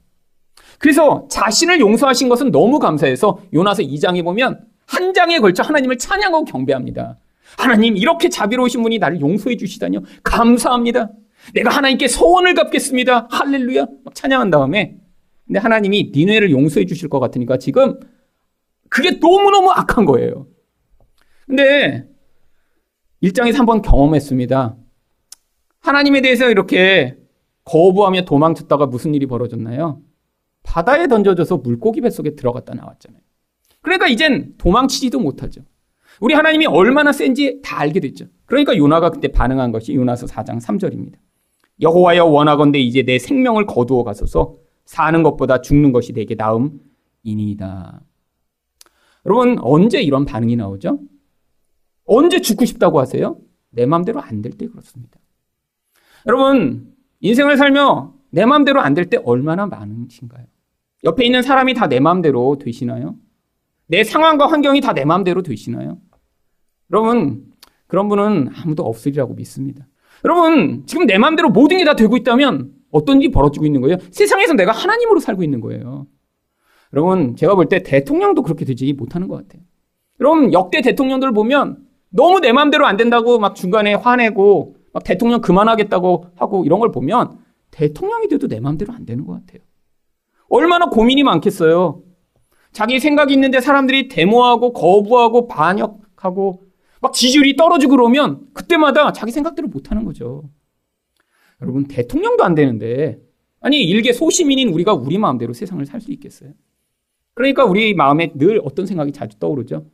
그래서 0.78 1.26
자신을 1.30 1.80
용서하신 1.80 2.28
것은 2.28 2.50
너무 2.50 2.78
감사해서 2.78 3.40
요나서 3.52 3.82
2장에 3.82 4.22
보면 4.22 4.64
한 4.86 5.14
장에 5.14 5.38
걸쳐 5.38 5.62
하나님을 5.62 5.98
찬양하고 5.98 6.44
경배합니다. 6.44 7.18
하나님 7.58 7.96
이렇게 7.96 8.28
자비로우신 8.28 8.82
분이 8.82 8.98
나를 8.98 9.20
용서해 9.20 9.56
주시다니요. 9.56 10.00
감사합니다. 10.22 11.10
내가 11.54 11.70
하나님께 11.70 12.08
소원을 12.08 12.54
갚겠습니다. 12.54 13.28
할렐루야. 13.30 13.86
막 14.04 14.14
찬양한 14.14 14.50
다음에 14.50 14.96
근데 15.46 15.58
하나님이 15.58 16.12
니네를 16.14 16.50
용서해 16.50 16.86
주실 16.86 17.08
것 17.08 17.18
같으니까 17.18 17.58
지금 17.58 17.98
그게 18.88 19.18
너무너무 19.20 19.70
악한 19.70 20.04
거예요. 20.04 20.46
근데 21.46 22.06
1장에서 23.22 23.56
한번 23.56 23.82
경험했습니다. 23.82 24.76
하나님에 25.80 26.20
대해서 26.20 26.48
이렇게 26.50 27.16
거부하며 27.64 28.22
도망쳤다가 28.22 28.86
무슨 28.86 29.14
일이 29.14 29.26
벌어졌나요? 29.26 30.00
바다에 30.62 31.08
던져져서 31.08 31.58
물고기 31.58 32.00
뱃속에 32.00 32.34
들어갔다 32.34 32.74
나왔잖아요. 32.74 33.20
그러니까 33.82 34.06
이젠 34.08 34.54
도망치지도 34.58 35.18
못하죠. 35.18 35.62
우리 36.20 36.34
하나님이 36.34 36.66
얼마나 36.66 37.12
센지 37.12 37.60
다 37.62 37.80
알게 37.80 38.00
됐죠. 38.00 38.26
그러니까 38.44 38.76
요나가 38.76 39.10
그때 39.10 39.28
반응한 39.28 39.72
것이 39.72 39.94
요나서 39.94 40.26
4장 40.26 40.60
3절입니다. 40.60 41.14
여호와여 41.80 42.26
원하건대 42.26 42.78
이제 42.78 43.02
내 43.02 43.18
생명을 43.18 43.66
거두어 43.66 44.04
가소서 44.04 44.56
사는 44.84 45.22
것보다 45.22 45.60
죽는 45.60 45.92
것이 45.92 46.12
내게 46.12 46.34
나음이니이다. 46.34 48.00
여러분 49.26 49.58
언제 49.60 50.00
이런 50.02 50.24
반응이 50.24 50.56
나오죠? 50.56 51.00
언제 52.04 52.40
죽고 52.40 52.64
싶다고 52.64 53.00
하세요? 53.00 53.38
내 53.70 53.86
마음대로 53.86 54.20
안 54.20 54.42
될 54.42 54.52
때 54.56 54.66
그렇습니다. 54.66 55.18
여러분 56.26 56.94
인생을 57.20 57.56
살며 57.56 58.14
내 58.30 58.44
마음대로 58.44 58.80
안 58.80 58.94
될 58.94 59.08
때 59.08 59.18
얼마나 59.24 59.66
많으신가요? 59.66 60.46
옆에 61.04 61.24
있는 61.24 61.42
사람이 61.42 61.74
다 61.74 61.86
내 61.86 62.00
마음대로 62.00 62.58
되시나요? 62.58 63.16
내 63.86 64.04
상황과 64.04 64.46
환경이 64.48 64.80
다 64.80 64.92
내 64.92 65.04
마음대로 65.04 65.42
되시나요? 65.42 65.98
여러분, 66.92 67.52
그런 67.86 68.08
분은 68.08 68.50
아무도 68.54 68.84
없으리라고 68.84 69.34
믿습니다. 69.34 69.86
여러분, 70.24 70.84
지금 70.86 71.06
내 71.06 71.18
마음대로 71.18 71.50
모든 71.50 71.78
게 71.78 71.84
다 71.84 71.94
되고 71.94 72.16
있다면 72.16 72.72
어떤 72.90 73.20
일이 73.22 73.30
벌어지고 73.30 73.66
있는 73.66 73.80
거예요? 73.80 73.96
세상에서 74.10 74.54
내가 74.54 74.72
하나님으로 74.72 75.20
살고 75.20 75.42
있는 75.42 75.60
거예요. 75.60 76.06
여러분, 76.92 77.36
제가 77.36 77.54
볼 77.54 77.66
때 77.68 77.82
대통령도 77.82 78.42
그렇게 78.42 78.64
되지 78.64 78.92
못하는 78.92 79.28
것 79.28 79.36
같아요. 79.36 79.62
여러분, 80.20 80.52
역대 80.52 80.82
대통령들 80.82 81.32
보면 81.32 81.78
너무 82.10 82.40
내 82.40 82.52
마음대로 82.52 82.86
안 82.86 82.96
된다고 82.96 83.38
막 83.38 83.54
중간에 83.54 83.94
화내고 83.94 84.76
막 84.92 85.04
대통령 85.04 85.40
그만하겠다고 85.40 86.26
하고 86.34 86.64
이런 86.64 86.80
걸 86.80 86.90
보면 86.90 87.38
대통령이 87.70 88.26
돼도 88.28 88.48
내 88.48 88.58
마음대로 88.58 88.92
안 88.92 89.06
되는 89.06 89.24
것 89.24 89.34
같아요. 89.34 89.60
얼마나 90.48 90.86
고민이 90.86 91.22
많겠어요. 91.22 92.02
자기 92.72 92.98
생각이 92.98 93.32
있는데 93.34 93.60
사람들이 93.60 94.08
데모하고 94.08 94.72
거부하고 94.72 95.46
반역하고 95.46 96.62
막 97.00 97.12
지지율이 97.12 97.56
떨어지고 97.56 97.92
그러면 97.96 98.46
그때마다 98.52 99.12
자기 99.12 99.32
생각대로 99.32 99.68
못하는 99.68 100.04
거죠. 100.04 100.50
여러분 101.62 101.84
대통령도 101.84 102.44
안 102.44 102.54
되는데 102.54 103.18
아니 103.60 103.82
일개 103.82 104.12
소시민인 104.12 104.68
우리가 104.70 104.94
우리 104.94 105.18
마음대로 105.18 105.52
세상을 105.52 105.84
살 105.86 106.00
수 106.00 106.12
있겠어요? 106.12 106.52
그러니까 107.34 107.64
우리 107.64 107.94
마음에 107.94 108.32
늘 108.34 108.60
어떤 108.64 108.86
생각이 108.86 109.12
자주 109.12 109.38
떠오르죠? 109.38 109.86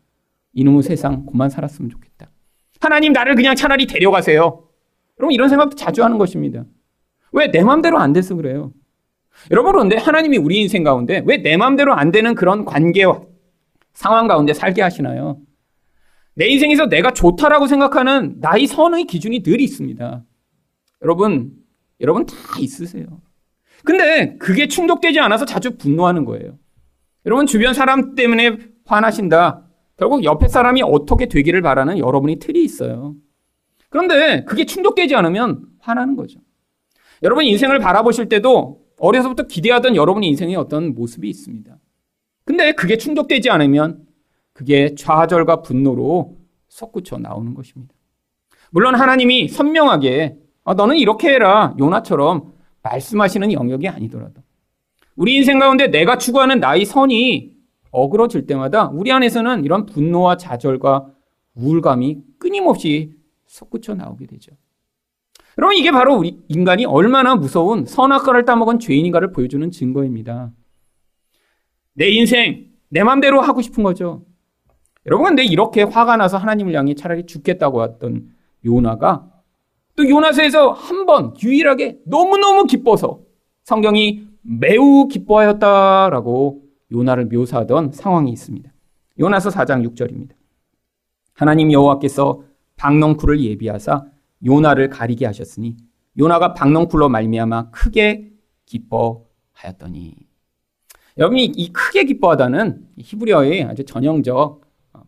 이놈의 0.55 0.83
세상 0.83 1.27
그만 1.27 1.51
살았으면 1.51 1.91
좋겠다. 1.91 2.31
하나님 2.81 3.13
나를 3.13 3.35
그냥 3.35 3.55
차라리 3.55 3.87
데려가세요. 3.87 4.65
여러분 5.19 5.33
이런 5.33 5.49
생각도 5.49 5.77
자주 5.77 6.03
하는 6.05 6.19
것입니다. 6.19 6.65
왜 7.33 7.49
내 7.51 7.63
마음대로 7.63 7.99
안 7.99 8.13
돼서 8.13 8.35
그래요? 8.35 8.73
여러분 9.51 9.73
그런데 9.73 9.97
하나님이 9.97 10.39
우리 10.39 10.61
인생 10.61 10.83
가운데 10.83 11.23
왜 11.27 11.39
내 11.43 11.57
마음대로 11.57 11.93
안 11.95 12.11
되는 12.11 12.35
그런 12.35 12.65
관계와 12.65 13.21
상황 13.93 14.27
가운데 14.29 14.55
살게 14.55 14.83
하시나요? 14.83 15.39
내 16.37 16.49
인생에서 16.49 16.87
내가 16.87 17.13
좋다라고 17.13 17.67
생각하는 17.67 18.37
나의 18.41 18.67
선의 18.67 19.05
기준이 19.05 19.43
늘 19.43 19.61
있습니다. 19.61 20.23
여러분, 21.03 21.53
여러분 22.01 22.27
다 22.27 22.35
있으세요. 22.61 23.07
근데 23.85 24.37
그게 24.37 24.69
충족되지 24.69 25.19
않아서 25.19 25.47
자주 25.47 25.77
분노하는 25.77 26.27
거예요. 26.27 26.59
여러분 27.25 27.47
주변 27.47 27.73
사람 27.73 28.15
때문에 28.15 28.59
화나신다. 28.85 29.67
결국 29.97 30.25
옆에 30.25 30.49
사람이 30.49 30.83
어떻게 30.83 31.27
되기를 31.27 31.63
바라는 31.63 31.99
여러분이 31.99 32.39
틀이 32.39 32.63
있어요. 32.63 33.15
그런데 33.89 34.45
그게 34.45 34.67
충족되지 34.67 35.15
않으면 35.15 35.65
화나는 35.79 36.17
거죠. 36.17 36.41
여러분 37.23 37.45
인생을 37.45 37.79
바라보실 37.79 38.29
때도 38.29 38.83
어려서부터 38.99 39.45
기대하던 39.45 39.97
여러분의 39.97 40.29
인생에 40.29 40.55
어떤 40.55 40.95
모습이 40.95 41.29
있습니다. 41.31 41.79
근데 42.45 42.73
그게 42.73 42.99
충족되지 42.99 43.49
않으면 43.49 44.06
그게 44.57 44.95
좌절과 44.95 45.61
분노로 45.61 46.39
솟구쳐 46.69 47.19
나오는 47.19 47.53
것입니다. 47.53 47.95
물론 48.71 48.95
하나님이 48.95 49.49
선명하게 49.49 50.39
아, 50.65 50.73
너는 50.73 50.97
이렇게 50.97 51.29
해라 51.29 51.75
요나처럼 51.79 52.55
말씀하시는 52.83 53.53
영역이 53.53 53.87
아니더라도 53.87 54.41
우리 55.15 55.37
인생 55.37 55.59
가운데 55.59 55.89
내가 55.89 56.17
추구하는 56.17 56.59
나의 56.59 56.87
선이 56.87 57.55
어그러질 57.91 58.47
때마다 58.47 58.89
우리 58.89 59.13
안에서는 59.13 59.63
이런 59.63 59.85
분노와 59.85 60.39
좌절과 60.39 61.07
우울감이 61.55 62.23
끊임없이 62.39 63.13
솟구쳐 63.47 63.95
나오게 63.95 64.27
되죠. 64.27 64.53
여러분 65.59 65.77
이게 65.77 65.91
바로 65.91 66.17
우리 66.17 66.39
인간이 66.49 66.87
얼마나 66.87 67.37
무서운 67.37 67.85
선악과를 67.85 68.47
따먹은 68.47 68.79
죄인인가를 68.79 69.33
보여주는 69.33 69.71
증거입니다. 69.71 70.51
내 71.93 72.09
인생 72.09 72.71
내 72.89 73.03
맘대로 73.03 73.43
하고 73.43 73.61
싶은 73.61 73.83
거죠. 73.83 74.26
여러분 75.07 75.29
근데 75.29 75.45
이렇게 75.45 75.83
화가 75.83 76.17
나서 76.17 76.37
하나님을 76.37 76.75
향해 76.75 76.95
차라리 76.95 77.27
죽겠다고 77.27 77.83
했던 77.85 78.31
요나가 78.65 79.31
또 79.95 80.09
요나서에서 80.09 80.73
한 80.73 81.07
번 81.07 81.35
유일하게 81.41 82.01
너무너무 82.05 82.65
기뻐서 82.65 83.21
성경이 83.63 84.27
매우 84.43 85.07
기뻐하였다라고 85.09 86.63
요나를 86.91 87.27
묘사하던 87.27 87.93
상황이 87.93 88.31
있습니다. 88.33 88.71
요나서 89.21 89.51
4장 89.51 89.89
6절입니다. 89.89 90.31
하나님 91.33 91.71
여호와께서 91.71 92.43
박넝쿨을 92.77 93.41
예비하사 93.41 94.05
요나를 94.45 94.91
가리게 94.91 95.27
하셨으니 95.27 95.77
요나가 96.19 96.55
박넝쿨로 96.55 97.09
말미암아 97.09 97.71
크게 97.71 98.33
기뻐하였더니 98.67 100.17
여러분이 101.19 101.45
이 101.45 101.73
크게 101.73 102.05
기뻐하다는 102.05 102.89
히브리어의 102.99 103.63
아주 103.65 103.85
전형적 103.85 104.39
어, 104.39 104.66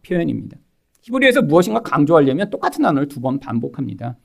표현입니다. 0.09 0.57
히브리어에서 1.03 1.43
무엇인가 1.43 1.81
강조하려면 1.81 2.51
똑같은 2.51 2.83
단어를 2.83 3.09
두 3.09 3.21
번 3.21 3.39
반복합니다. 3.41 4.17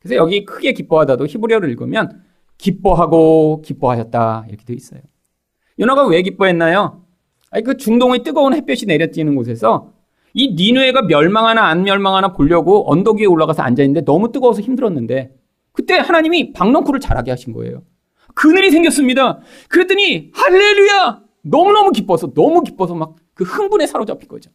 그래서 0.00 0.16
여기 0.16 0.44
크게 0.44 0.72
기뻐하다도 0.72 1.26
히브리어를 1.26 1.68
읽으면 1.70 2.22
기뻐하고 2.58 3.62
기뻐하였다 3.62 4.46
이렇게 4.48 4.64
되어 4.64 4.76
있어요. 4.76 5.00
요나가 5.78 6.06
왜 6.06 6.22
기뻐했나요? 6.22 7.04
아니 7.50 7.64
그 7.64 7.76
중동의 7.76 8.22
뜨거운 8.22 8.54
햇볕이 8.54 8.86
내려지는 8.86 9.34
곳에서 9.34 9.92
이 10.32 10.54
니누에가 10.54 11.02
멸망하나 11.02 11.66
안 11.66 11.82
멸망하나 11.82 12.32
보려고 12.32 12.90
언덕 12.90 13.18
위에 13.18 13.26
올라가서 13.26 13.62
앉아 13.62 13.82
있는데 13.82 14.04
너무 14.04 14.30
뜨거워서 14.30 14.60
힘들었는데 14.60 15.34
그때 15.72 15.94
하나님이 15.94 16.52
박넝쿨을 16.52 17.00
자라게 17.00 17.30
하신 17.30 17.52
거예요. 17.52 17.82
그늘이 18.34 18.70
생겼습니다. 18.70 19.40
그랬더니 19.68 20.30
할렐루야! 20.32 21.22
너무너무 21.42 21.90
기뻐서 21.90 22.32
너무 22.32 22.62
기뻐서 22.62 22.94
막 22.94 23.16
그 23.40 23.44
흥분에 23.44 23.86
사로잡힌 23.86 24.28
거죠. 24.28 24.50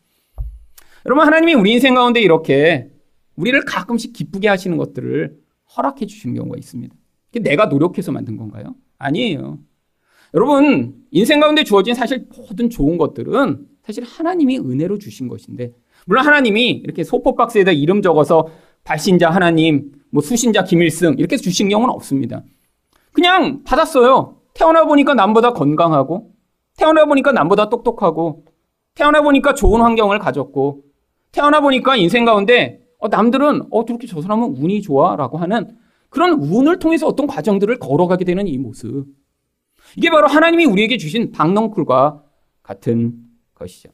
여러분 1.06 1.26
하나님이 1.26 1.54
우리 1.54 1.74
인생 1.74 1.94
가운데 1.94 2.20
이렇게 2.20 2.90
우리를 3.36 3.64
가끔씩 3.66 4.14
기쁘게 4.14 4.48
하시는 4.48 4.76
것들을 4.78 5.38
허락해 5.76 6.06
주시는 6.06 6.36
경우가 6.36 6.58
있습니다. 6.58 6.96
내가 7.42 7.66
노력해서 7.66 8.12
만든 8.12 8.38
건가요? 8.38 8.76
아니에요. 8.98 9.60
여러분 10.34 10.96
인생 11.12 11.40
가운데 11.40 11.64
주어진 11.64 11.94
사실 11.94 12.28
모든 12.36 12.70
좋은 12.70 12.98
것들은 12.98 13.68
사실 13.84 14.04
하나님이 14.04 14.60
은혜로 14.60 14.98
주신 14.98 15.28
것인데 15.28 15.74
물론 16.06 16.26
하나님이 16.26 16.72
이렇게 16.72 17.04
소포 17.04 17.36
박스에다 17.36 17.72
이름 17.72 18.02
적어서 18.02 18.48
발신자 18.84 19.30
하나님, 19.30 19.92
뭐 20.12 20.22
수신자 20.22 20.64
김일승 20.64 21.16
이렇게 21.18 21.38
주신 21.38 21.70
경우는 21.70 21.94
없습니다. 21.94 22.44
그냥 23.12 23.64
받았어요. 23.64 24.38
태어나 24.54 24.86
보니까 24.86 25.14
남보다 25.14 25.54
건강하고 25.54 26.32
태어나 26.78 27.06
보니까 27.06 27.32
남보다 27.32 27.70
똑똑하고 27.70 28.46
태어나 28.96 29.22
보니까 29.22 29.54
좋은 29.54 29.82
환경을 29.82 30.20
가졌고 30.20 30.84
태어나 31.36 31.60
보니까 31.60 31.98
인생 31.98 32.24
가운데 32.24 32.82
어, 32.98 33.10
남들은 33.10 33.64
어 33.70 33.84
저렇게 33.86 34.08
저 34.08 34.22
사람은 34.22 34.56
운이 34.56 34.82
좋아라고 34.82 35.38
하는 35.38 35.78
그런 36.10 36.32
운을 36.40 36.80
통해서 36.80 37.08
어떤 37.08 37.28
과정들을 37.28 37.78
걸어가게 37.80 38.24
되는 38.24 38.48
이 38.48 38.58
모습. 38.58 39.06
이게 39.98 40.10
바로 40.10 40.28
하나님이 40.28 40.64
우리에게 40.66 40.96
주신 40.98 41.32
박넝쿨과 41.32 42.24
같은 42.64 43.16
것이죠. 43.54 43.90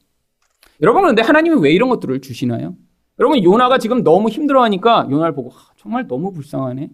여러분 0.82 1.02
그런데 1.02 1.24
하나님이 1.24 1.60
왜 1.62 1.72
이런 1.72 1.90
것들을 1.90 2.22
주시나요? 2.22 2.76
여러분 3.20 3.44
요나가 3.44 3.80
지금 3.80 4.04
너무 4.04 4.30
힘들어하니까 4.30 5.08
요나를 5.10 5.34
보고 5.34 5.50
아, 5.52 5.74
정말 5.78 6.08
너무 6.08 6.32
불쌍하네. 6.32 6.90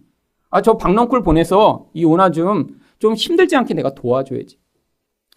아 0.50 0.62
저 0.62 0.78
박넝쿨 0.78 1.22
보내서 1.22 1.90
이 1.92 2.02
요나 2.02 2.30
좀좀 2.30 3.14
힘들지 3.14 3.54
않게 3.54 3.74
내가 3.74 3.94
도와줘야지. 3.94 4.58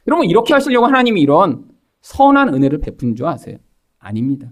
여러분 0.08 0.26
이렇게 0.26 0.54
하시려고 0.54 0.86
하나님이 0.88 1.19
이런 1.19 1.65
선한 2.00 2.54
은혜를 2.54 2.80
베푼 2.80 3.13
줄 3.13 3.26
아세요? 3.26 3.58
아닙니다. 4.00 4.50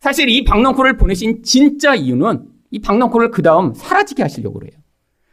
사실 0.00 0.28
이 0.28 0.44
박넝쿨을 0.44 0.96
보내신 0.96 1.42
진짜 1.42 1.94
이유는 1.94 2.48
이 2.70 2.80
박넝쿨을 2.80 3.30
그 3.30 3.42
다음 3.42 3.74
사라지게 3.74 4.22
하시려고 4.22 4.58
그래요. 4.58 4.78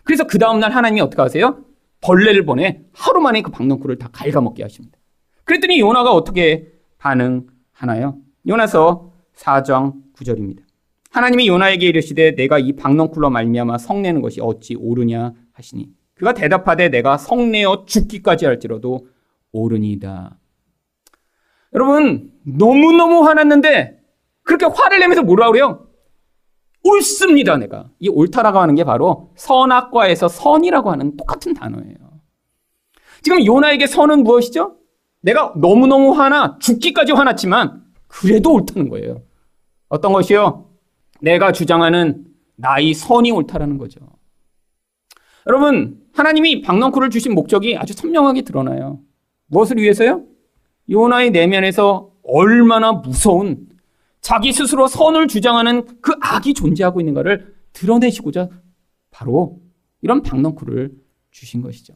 그래서 0.03 0.25
그 0.25 0.37
다음날 0.37 0.71
하나님이 0.71 1.01
어떻게 1.01 1.21
하세요? 1.21 1.63
벌레를 2.01 2.45
보내 2.45 2.81
하루 2.93 3.21
만에 3.21 3.41
그 3.41 3.51
박넝쿨을 3.51 3.97
다 3.97 4.09
갉아먹게 4.11 4.63
하십니다. 4.63 4.97
그랬더니 5.43 5.79
요나가 5.79 6.11
어떻게 6.11 6.71
반응하나요? 6.97 8.17
요나서 8.47 9.11
4장 9.35 9.93
9절입니다. 10.15 10.59
하나님이 11.11 11.47
요나에게 11.47 11.87
이르시되 11.87 12.35
내가 12.35 12.59
이 12.59 12.73
박넝쿨로 12.73 13.29
말미암아 13.29 13.77
성내는 13.77 14.21
것이 14.21 14.41
어찌 14.41 14.75
옳으냐 14.75 15.33
하시니 15.53 15.89
그가 16.15 16.33
대답하되 16.33 16.89
내가 16.89 17.17
성내어 17.17 17.85
죽기까지 17.85 18.45
할지라도 18.45 19.07
옳으니이다. 19.51 20.37
여러분 21.73 22.31
너무너무 22.43 23.25
화났는데 23.25 23.94
그렇게 24.45 24.65
화를 24.65 24.99
내면서 24.99 25.23
뭐라 25.23 25.51
그래요? 25.51 25.87
옳습니다 26.83 27.57
내가. 27.57 27.89
이 27.99 28.07
옳다라고 28.07 28.59
하는 28.59 28.75
게 28.75 28.83
바로 28.85 29.31
선악과에서 29.35 30.29
선이라고 30.29 30.91
하는 30.91 31.17
똑같은 31.17 31.53
단어예요. 31.53 31.95
지금 33.23 33.43
요나에게 33.43 33.87
선은 33.87 34.23
무엇이죠? 34.23 34.77
내가 35.21 35.53
너무너무 35.57 36.11
화나 36.11 36.59
죽기까지 36.59 37.11
화났지만 37.11 37.83
그래도 38.07 38.53
옳다는 38.53 38.89
거예요. 38.89 39.23
어떤 39.89 40.13
것이요? 40.13 40.69
내가 41.21 41.51
주장하는 41.51 42.25
나의 42.55 42.93
선이 42.93 43.31
옳다라는 43.31 43.79
거죠. 43.79 43.99
여러분, 45.47 46.01
하나님이 46.13 46.61
박넝쿨을 46.61 47.09
주신 47.09 47.33
목적이 47.33 47.77
아주 47.77 47.93
선명하게 47.93 48.43
드러나요. 48.43 48.99
무엇을 49.47 49.77
위해서요? 49.77 50.23
요나의 50.89 51.31
내면에서 51.31 52.11
얼마나 52.23 52.91
무서운 52.91 53.67
자기 54.25 54.51
스스로 54.51 54.87
선을 54.87 55.27
주장하는 55.27 55.85
그 56.01 56.13
악이 56.19 56.55
존재하고 56.55 56.99
있는가를 56.99 57.53
드러내시고자 57.73 58.49
바로 59.11 59.59
이런 60.01 60.23
박넝쿨을 60.23 60.93
주신 61.29 61.61
것이죠. 61.61 61.93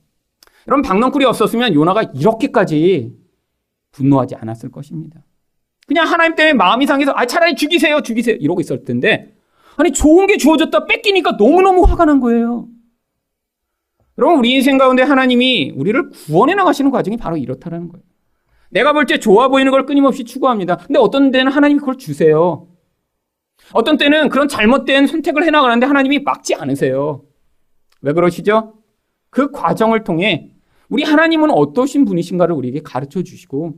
이런 0.67 0.83
박넝쿨이 0.83 1.25
없었으면 1.25 1.73
요나가 1.73 2.03
이렇게까지 2.03 3.17
분노하지 3.89 4.35
않았을 4.35 4.69
것입니다. 4.69 5.25
그냥 5.87 6.07
하나님 6.07 6.35
때문에 6.35 6.53
마음이 6.53 6.85
상해서 6.85 7.13
아 7.15 7.25
차라리 7.25 7.55
죽이세요 7.55 8.01
죽이세요 8.01 8.35
이러고 8.35 8.61
있을 8.61 8.83
텐데 8.83 9.35
아니 9.75 9.91
좋은 9.91 10.27
게 10.27 10.37
주어졌다 10.37 10.85
뺏기니까 10.85 11.31
너무너무 11.31 11.81
화가 11.81 12.05
난 12.05 12.19
거예요. 12.19 12.67
여러분 14.19 14.37
우리 14.37 14.53
인생 14.53 14.77
가운데 14.77 15.01
하나님이 15.01 15.71
우리를 15.75 16.11
구원해 16.11 16.53
나가시는 16.53 16.91
과정이 16.91 17.17
바로 17.17 17.37
이렇다라는 17.37 17.87
거예요. 17.87 18.03
내가 18.69 18.93
볼 18.93 19.05
때 19.05 19.19
좋아 19.19 19.47
보이는 19.47 19.71
걸 19.71 19.86
끊임없이 19.86 20.23
추구합니다. 20.23 20.77
근데 20.77 20.99
어떤 20.99 21.32
때는 21.32 21.51
하나님이 21.51 21.79
그걸 21.79 21.97
주세요. 21.97 22.67
어떤 23.73 23.97
때는 23.97 24.29
그런 24.29 24.47
잘못된 24.47 25.08
선택을 25.08 25.43
해 25.43 25.51
나가는데 25.51 25.86
하나님이 25.86 26.19
막지 26.19 26.55
않으세요. 26.55 27.23
왜 28.01 28.13
그러시죠? 28.13 28.75
그 29.29 29.51
과정을 29.51 30.03
통해 30.03 30.51
우리 30.89 31.03
하나님은 31.03 31.51
어떠신 31.51 32.05
분이신가를 32.05 32.55
우리에게 32.55 32.82
가르쳐 32.84 33.21
주시고 33.21 33.75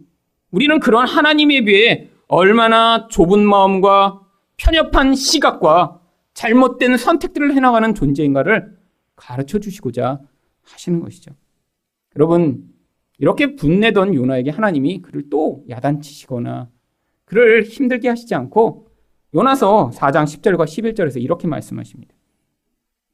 우리는 0.52 0.80
그런 0.80 1.08
하나님에 1.08 1.62
비해 1.62 2.10
얼마나 2.28 3.08
좁은 3.10 3.46
마음과 3.46 4.22
편협한 4.58 5.16
시각과 5.16 6.00
잘못된 6.34 6.98
선택들을 6.98 7.54
해나가는 7.54 7.94
존재인가를 7.94 8.78
가르쳐 9.16 9.60
주시고자 9.60 10.22
하시는 10.64 11.02
것이죠. 11.02 11.34
여러분, 12.16 12.71
이렇게 13.22 13.56
분내던 13.56 14.16
요나에게 14.16 14.50
하나님이 14.50 15.04
그를 15.04 15.30
또 15.30 15.64
야단치시거나 15.70 16.70
그를 17.26 17.64
힘들게 17.64 18.10
하시지 18.10 18.34
않고 18.34 18.88
요나서 19.36 19.92
4장 19.94 20.24
10절과 20.24 20.66
11절에서 20.66 21.22
이렇게 21.22 21.48
말씀하십니다. 21.48 22.16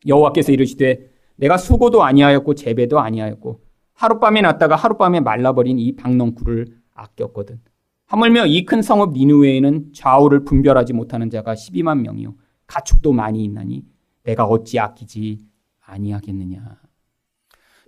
여호와께서 0.07 0.53
이르시되 0.53 1.11
내가 1.35 1.57
수고도 1.57 2.03
아니하였고 2.03 2.55
재배도 2.55 2.99
아니하였고 2.99 3.61
하룻밤에 3.95 4.41
났다가 4.41 4.77
하룻밤에 4.77 5.19
말라버린 5.19 5.77
이 5.77 5.93
박넝쿨을 5.97 6.67
아꼈거든. 6.93 7.59
하물며 8.05 8.45
이 8.45 8.63
큰 8.63 8.81
성읍 8.81 9.11
니누웨에는 9.11 9.91
좌우를 9.93 10.45
분별하지 10.45 10.93
못하는 10.93 11.29
자가 11.29 11.53
12만 11.53 11.99
명이요 11.99 12.33
가축도 12.65 13.11
많이 13.11 13.43
있나니 13.43 13.83
내가 14.23 14.45
어찌 14.45 14.79
아끼지 14.79 15.39
아니하겠느냐. 15.81 16.86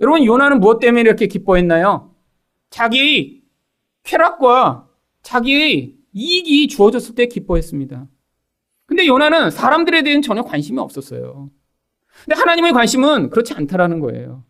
여러분 0.02 0.26
요나는 0.26 0.60
무엇 0.60 0.80
때문에 0.80 1.02
이렇게 1.02 1.28
기뻐했나요? 1.28 2.14
자기 2.70 3.44
쾌락과 4.04 4.88
자기의 5.22 5.96
이익이 6.14 6.68
주어졌을 6.68 7.16
때 7.16 7.28
기뻐했습니다. 7.28 8.08
근데 8.86 9.06
요나는 9.06 9.52
사람들에 9.52 10.02
대한 10.04 10.22
전혀 10.22 10.42
관심이 10.42 10.80
없었어요. 10.80 11.50
근데 12.26 12.40
하나님의 12.40 12.74
관심은 12.74 13.30
그렇지 13.30 13.54
않다라는 13.54 14.00
거예요. 14.00 14.44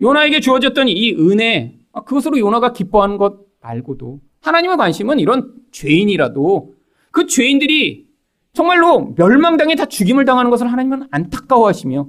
요나에게 0.00 0.40
주어졌던 0.40 0.88
이 0.88 1.14
은혜, 1.14 1.78
아, 1.92 2.02
그것으로 2.02 2.38
요나가 2.38 2.72
기뻐하는 2.72 3.18
것 3.18 3.40
말고도 3.60 4.20
하나님의 4.40 4.76
관심은 4.76 5.20
이런 5.20 5.54
죄인이라도 5.70 6.74
그 7.10 7.26
죄인들이 7.26 8.08
정말로 8.52 9.14
멸망당해 9.16 9.74
다 9.76 9.86
죽임을 9.86 10.24
당하는 10.24 10.50
것을 10.50 10.70
하나님은 10.72 11.08
안타까워하시며 11.10 12.08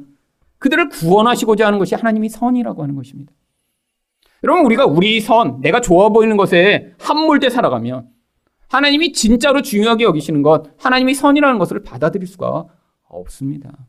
그들을 0.63 0.87
구원하시고자 0.87 1.67
하는 1.67 1.77
것이 1.77 1.93
하나님이 1.93 2.29
선이라고 2.29 2.83
하는 2.83 2.95
것입니다. 2.95 3.33
여러분 4.45 4.65
우리가 4.65 4.85
우리 4.85 5.19
선, 5.19 5.59
내가 5.59 5.81
좋아 5.81 6.07
보이는 6.07 6.37
것에 6.37 6.93
함몰돼 6.99 7.49
살아가면 7.49 8.07
하나님이 8.69 9.11
진짜로 9.11 9.61
중요하게 9.61 10.05
여기시는 10.05 10.41
것, 10.41 10.71
하나님이 10.77 11.15
선이라는 11.15 11.59
것을 11.59 11.83
받아들일 11.83 12.27
수가 12.27 12.65
없습니다. 13.03 13.87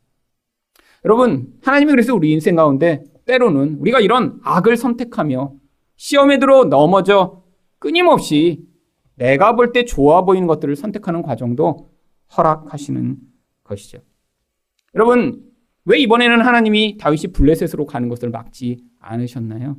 여러분, 1.05 1.55
하나님이 1.63 1.93
그래서 1.93 2.13
우리 2.13 2.33
인생 2.33 2.57
가운데 2.57 3.05
때로는 3.25 3.77
우리가 3.79 4.01
이런 4.01 4.41
악을 4.43 4.77
선택하며 4.77 5.53
시험에 5.97 6.39
들어 6.39 6.65
넘어져 6.65 7.45
끊임없이 7.79 8.67
내가 9.15 9.55
볼 9.55 9.73
때 9.73 9.85
좋아 9.85 10.23
보이는 10.23 10.49
것들을 10.49 10.75
선택하는 10.75 11.23
과정도 11.23 11.91
허락하시는 12.37 13.17
것이죠. 13.63 13.99
여러분, 14.95 15.54
왜 15.87 15.99
이번에는 15.99 16.41
하나님이 16.41 16.97
다윗이 16.99 17.33
블레셋으로 17.33 17.87
가는 17.87 18.09
것을 18.09 18.31
막지 18.31 18.79
않으셨나요? 19.01 19.77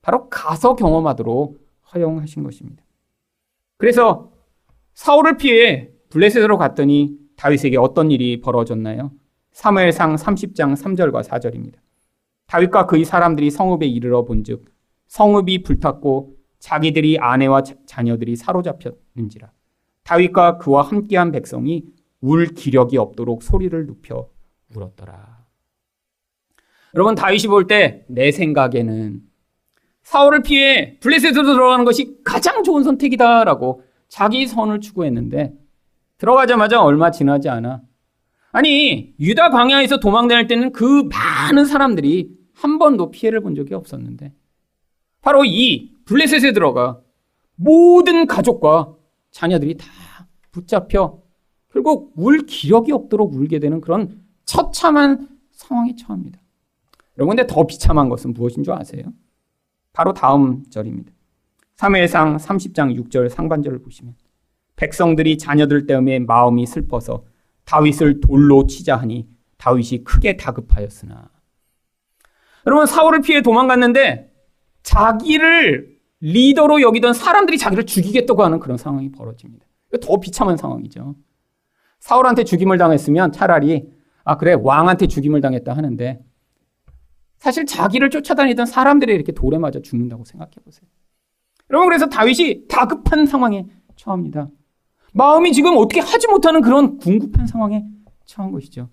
바로 0.00 0.28
가서 0.28 0.74
경험하도록 0.76 1.60
허용하신 1.94 2.42
것입니다. 2.42 2.82
그래서 3.76 4.32
사울을 4.94 5.36
피해 5.36 5.90
블레셋으로 6.10 6.58
갔더니 6.58 7.16
다윗에게 7.36 7.76
어떤 7.76 8.10
일이 8.10 8.40
벌어졌나요? 8.40 9.12
사무엘상 9.52 10.16
30장 10.16 10.76
3절과 10.76 11.22
4절입니다. 11.22 11.74
다윗과 12.46 12.86
그의 12.86 13.04
사람들이 13.04 13.50
성읍에 13.50 13.86
이르러 13.86 14.24
본즉 14.24 14.64
성읍이 15.08 15.62
불탔고 15.62 16.36
자기들이 16.58 17.18
아내와 17.18 17.62
자녀들이 17.86 18.36
사로잡혔는지라 18.36 19.50
다윗과 20.04 20.58
그와 20.58 20.82
함께한 20.82 21.32
백성이 21.32 21.84
울 22.20 22.46
기력이 22.46 22.98
없도록 22.98 23.42
소리를 23.42 23.86
눕혀 23.86 24.28
울었더라. 24.74 25.31
여러분 26.94 27.14
다윗이 27.14 27.46
볼 27.48 27.66
때 27.66 28.04
내 28.08 28.30
생각에는 28.32 29.20
사울을 30.02 30.42
피해 30.42 30.98
블레셋으로 31.00 31.44
들어가는 31.54 31.84
것이 31.84 32.16
가장 32.24 32.62
좋은 32.64 32.82
선택이다라고 32.82 33.82
자기 34.08 34.46
선을 34.46 34.80
추구했는데 34.80 35.54
들어가자마자 36.18 36.82
얼마 36.82 37.10
지나지 37.10 37.48
않아 37.48 37.82
아니 38.50 39.14
유다 39.18 39.50
광야에서 39.50 39.98
도망 40.00 40.28
다닐 40.28 40.46
때는 40.46 40.72
그 40.72 41.04
많은 41.10 41.64
사람들이 41.64 42.30
한 42.52 42.78
번도 42.78 43.10
피해를 43.10 43.40
본 43.40 43.54
적이 43.54 43.74
없었는데 43.74 44.32
바로 45.22 45.44
이 45.44 45.92
블레셋에 46.04 46.52
들어가 46.52 47.00
모든 47.54 48.26
가족과 48.26 48.94
자녀들이 49.30 49.76
다 49.76 49.86
붙잡혀 50.50 51.22
결국 51.72 52.12
울 52.16 52.44
기력이 52.44 52.92
없도록 52.92 53.32
울게 53.34 53.60
되는 53.60 53.80
그런 53.80 54.20
처참한 54.44 55.28
상황에 55.52 55.94
처합니다. 55.96 56.41
여러분 57.18 57.36
근데 57.36 57.46
더 57.46 57.66
비참한 57.66 58.08
것은 58.08 58.32
무엇인 58.32 58.62
줄 58.62 58.72
아세요? 58.74 59.04
바로 59.92 60.12
다음 60.12 60.64
절입니다. 60.70 61.12
3회상 61.76 62.38
30장 62.38 62.98
6절 63.02 63.28
상반절을 63.28 63.82
보시면 63.82 64.14
백성들이 64.76 65.38
자녀들 65.38 65.86
때문에 65.86 66.20
마음이 66.20 66.66
슬퍼서 66.66 67.24
다윗을 67.64 68.20
돌로 68.20 68.66
치자 68.66 68.96
하니 68.96 69.28
다윗이 69.58 70.04
크게 70.04 70.36
다급하였으나 70.36 71.30
여러분 72.66 72.86
사울을 72.86 73.20
피해 73.20 73.42
도망갔는데 73.42 74.32
자기를 74.82 75.98
리더로 76.20 76.80
여기던 76.82 77.14
사람들이 77.14 77.58
자기를 77.58 77.84
죽이겠다고 77.84 78.44
하는 78.44 78.60
그런 78.60 78.78
상황이 78.78 79.10
벌어집니다. 79.10 79.66
더 80.00 80.20
비참한 80.20 80.56
상황이죠. 80.56 81.16
사울한테 81.98 82.44
죽임을 82.44 82.78
당했으면 82.78 83.32
차라리 83.32 83.88
아 84.24 84.36
그래 84.36 84.54
왕한테 84.54 85.08
죽임을 85.08 85.40
당했다 85.40 85.72
하는데 85.76 86.24
사실 87.42 87.66
자기를 87.66 88.10
쫓아다니던 88.10 88.66
사람들이 88.66 89.12
이렇게 89.12 89.32
돌에 89.32 89.58
맞아 89.58 89.80
죽는다고 89.80 90.24
생각해 90.24 90.52
보세요. 90.64 90.88
여러분 91.70 91.88
그래서 91.88 92.08
다윗이 92.08 92.68
다급한 92.68 93.26
상황에 93.26 93.66
처합니다. 93.96 94.48
마음이 95.12 95.52
지금 95.52 95.76
어떻게 95.76 95.98
하지 95.98 96.28
못하는 96.28 96.60
그런 96.60 96.98
궁급한 96.98 97.48
상황에 97.48 97.84
처한 98.26 98.52
것이죠. 98.52 98.90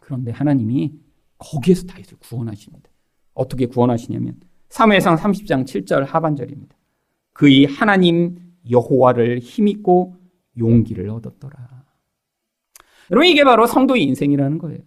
그런데 0.00 0.32
하나님이 0.32 0.92
거기에서 1.38 1.86
다윗을 1.86 2.18
구원하십니다. 2.18 2.90
어떻게 3.32 3.66
구원하시냐면 3.66 4.40
3회상 4.70 5.16
30장 5.16 5.64
7절 5.66 6.04
하반절입니다. 6.04 6.76
그의 7.32 7.66
하나님 7.66 8.38
여호와를 8.68 9.38
힘입고 9.38 10.16
용기를 10.58 11.08
얻었더라. 11.10 11.84
여러분 13.12 13.28
이게 13.28 13.44
바로 13.44 13.68
성도의 13.68 14.02
인생이라는 14.02 14.58
거예요. 14.58 14.80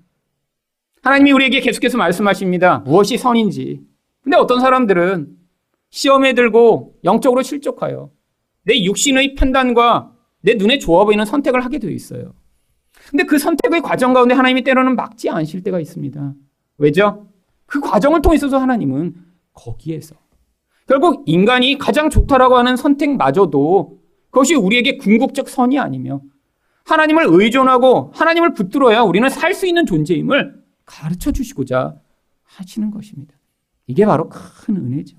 하나님이 1.03 1.31
우리에게 1.31 1.59
계속해서 1.61 1.97
말씀하십니다. 1.97 2.79
무엇이 2.79 3.17
선인지. 3.17 3.81
근데 4.23 4.37
어떤 4.37 4.59
사람들은 4.59 5.35
시험에 5.89 6.33
들고 6.33 6.95
영적으로 7.03 7.41
실족하여 7.43 8.09
내 8.63 8.83
육신의 8.83 9.35
판단과 9.35 10.11
내 10.41 10.55
눈에 10.55 10.79
좋아 10.79 11.05
보이는 11.05 11.23
선택을 11.23 11.63
하게 11.63 11.79
되어 11.79 11.91
있어요. 11.91 12.33
근데 13.09 13.23
그 13.23 13.37
선택의 13.37 13.81
과정 13.81 14.13
가운데 14.13 14.33
하나님이 14.33 14.63
때로는 14.63 14.95
막지 14.95 15.29
않으실 15.29 15.63
때가 15.63 15.79
있습니다. 15.79 16.33
왜죠? 16.77 17.27
그 17.65 17.79
과정을 17.79 18.21
통해서도 18.21 18.57
하나님은 18.57 19.15
거기에서 19.53 20.15
결국 20.87 21.23
인간이 21.25 21.77
가장 21.77 22.09
좋다라고 22.09 22.57
하는 22.57 22.75
선택마저도 22.75 23.99
그것이 24.29 24.55
우리에게 24.55 24.97
궁극적 24.97 25.47
선이 25.49 25.79
아니며 25.79 26.21
하나님을 26.85 27.25
의존하고 27.27 28.11
하나님을 28.13 28.53
붙들어야 28.53 29.01
우리는 29.01 29.27
살 29.29 29.53
수 29.53 29.67
있는 29.67 29.85
존재임을 29.85 30.56
가르쳐 30.87 31.31
주시고자 31.31 31.95
하시는 32.43 32.89
것입니다. 32.89 33.35
이게 33.85 34.05
바로 34.05 34.29
큰 34.29 34.77
은혜죠. 34.77 35.15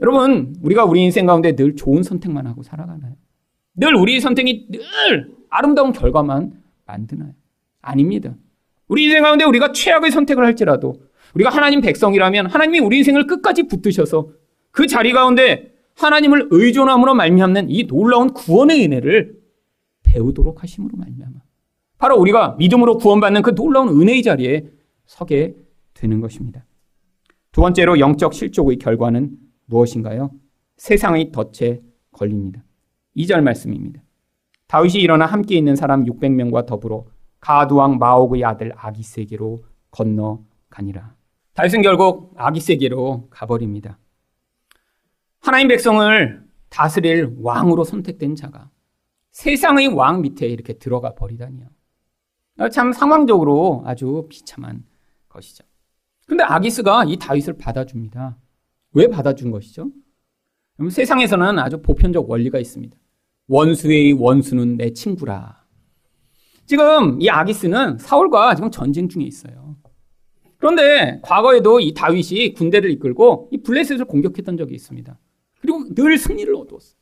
여러분, 0.00 0.54
우리가 0.62 0.84
우리 0.84 1.02
인생 1.02 1.26
가운데 1.26 1.56
늘 1.56 1.74
좋은 1.74 2.04
선택만 2.04 2.46
하고 2.46 2.62
살아가나요? 2.62 3.14
늘 3.74 3.94
우리 3.94 4.20
선택이 4.20 4.68
늘 4.70 5.34
아름다운 5.48 5.92
결과만 5.92 6.62
만드나요? 6.86 7.32
아닙니다. 7.80 8.36
우리 8.86 9.04
인생 9.04 9.22
가운데 9.22 9.44
우리가 9.44 9.72
최악의 9.72 10.10
선택을 10.10 10.44
할지라도 10.44 11.02
우리가 11.34 11.50
하나님 11.50 11.80
백성이라면 11.80 12.46
하나님이 12.46 12.78
우리 12.80 12.98
인생을 12.98 13.26
끝까지 13.26 13.64
붙드셔서 13.64 14.30
그 14.70 14.86
자리 14.86 15.12
가운데 15.12 15.74
하나님을 15.94 16.48
의존함으로 16.50 17.14
말미암는 17.14 17.70
이 17.70 17.86
놀라운 17.86 18.32
구원의 18.32 18.84
은혜를 18.84 19.40
배우도록 20.02 20.62
하심으로 20.62 20.96
말미암아 20.96 21.45
바로 21.98 22.18
우리가 22.18 22.56
믿음으로 22.58 22.98
구원받는 22.98 23.42
그 23.42 23.54
놀라운 23.54 23.88
은혜의 23.88 24.22
자리에 24.22 24.64
서게 25.06 25.54
되는 25.94 26.20
것입니다. 26.20 26.64
두 27.52 27.60
번째로 27.62 27.98
영적 27.98 28.34
실족의 28.34 28.76
결과는 28.76 29.36
무엇인가요? 29.66 30.30
세상의 30.76 31.32
덫에 31.32 31.80
걸립니다. 32.12 32.62
2절 33.16 33.40
말씀입니다. 33.42 34.02
다윗이 34.66 34.96
일어나 34.96 35.26
함께 35.26 35.56
있는 35.56 35.76
사람 35.76 36.04
600명과 36.04 36.66
더불어 36.66 37.06
가두왕 37.40 37.98
마옥의 37.98 38.44
아들 38.44 38.72
아기세게로 38.76 39.60
건너가니라. 39.90 41.14
다윗은 41.54 41.82
결국 41.82 42.34
아기세게로 42.36 43.28
가버립니다. 43.30 43.98
하나님 45.40 45.68
백성을 45.68 46.44
다스릴 46.68 47.36
왕으로 47.40 47.84
선택된 47.84 48.34
자가 48.34 48.70
세상의 49.30 49.88
왕 49.88 50.22
밑에 50.22 50.46
이렇게 50.46 50.74
들어가 50.74 51.14
버리다니요. 51.14 51.68
참 52.72 52.92
상황적으로 52.92 53.82
아주 53.84 54.26
비참한 54.28 54.84
것이죠. 55.28 55.64
근데 56.26 56.42
아기스가 56.42 57.04
이 57.04 57.16
다윗을 57.16 57.58
받아줍니다. 57.58 58.38
왜 58.92 59.08
받아준 59.08 59.50
것이죠? 59.50 59.90
세상에서는 60.90 61.58
아주 61.58 61.80
보편적 61.82 62.28
원리가 62.28 62.58
있습니다. 62.58 62.96
원수의 63.48 64.12
원수는 64.14 64.76
내 64.76 64.92
친구라. 64.92 65.64
지금 66.66 67.20
이 67.22 67.28
아기스는 67.28 67.98
사울과 67.98 68.54
지금 68.56 68.70
전쟁 68.70 69.08
중에 69.08 69.22
있어요. 69.22 69.76
그런데 70.56 71.20
과거에도 71.22 71.80
이 71.80 71.94
다윗이 71.94 72.54
군대를 72.54 72.90
이끌고 72.92 73.50
이 73.52 73.62
블레셋을 73.62 74.06
공격했던 74.06 74.56
적이 74.56 74.74
있습니다. 74.74 75.18
그리고 75.60 75.94
늘 75.94 76.18
승리를 76.18 76.52
얻었어요. 76.54 76.96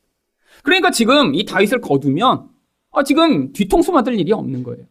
그러니까 0.63 0.91
지금 0.91 1.33
이 1.33 1.45
다윗을 1.45 1.81
거두면 1.81 2.49
아, 2.91 3.03
지금 3.03 3.51
뒤통수 3.53 3.91
맞을 3.91 4.19
일이 4.19 4.31
없는 4.31 4.63
거예요. 4.63 4.85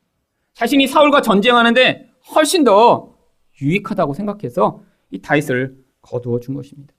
자신이 0.55 0.87
사울과 0.87 1.21
전쟁하는데 1.21 2.11
훨씬 2.35 2.65
더 2.65 3.15
유익하다고 3.61 4.15
생각해서 4.15 4.83
이 5.11 5.21
다윗을 5.21 5.77
거두어 6.01 6.41
준 6.41 6.55
것입니다. 6.55 6.95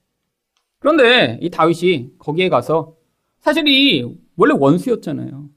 그런데 0.78 1.38
이 1.40 1.50
다윗이 1.50 2.18
거기에 2.18 2.48
가서 2.48 2.94
사실 3.40 3.66
이 3.66 4.04
원래 4.36 4.54
원수였잖아요. 4.56 5.48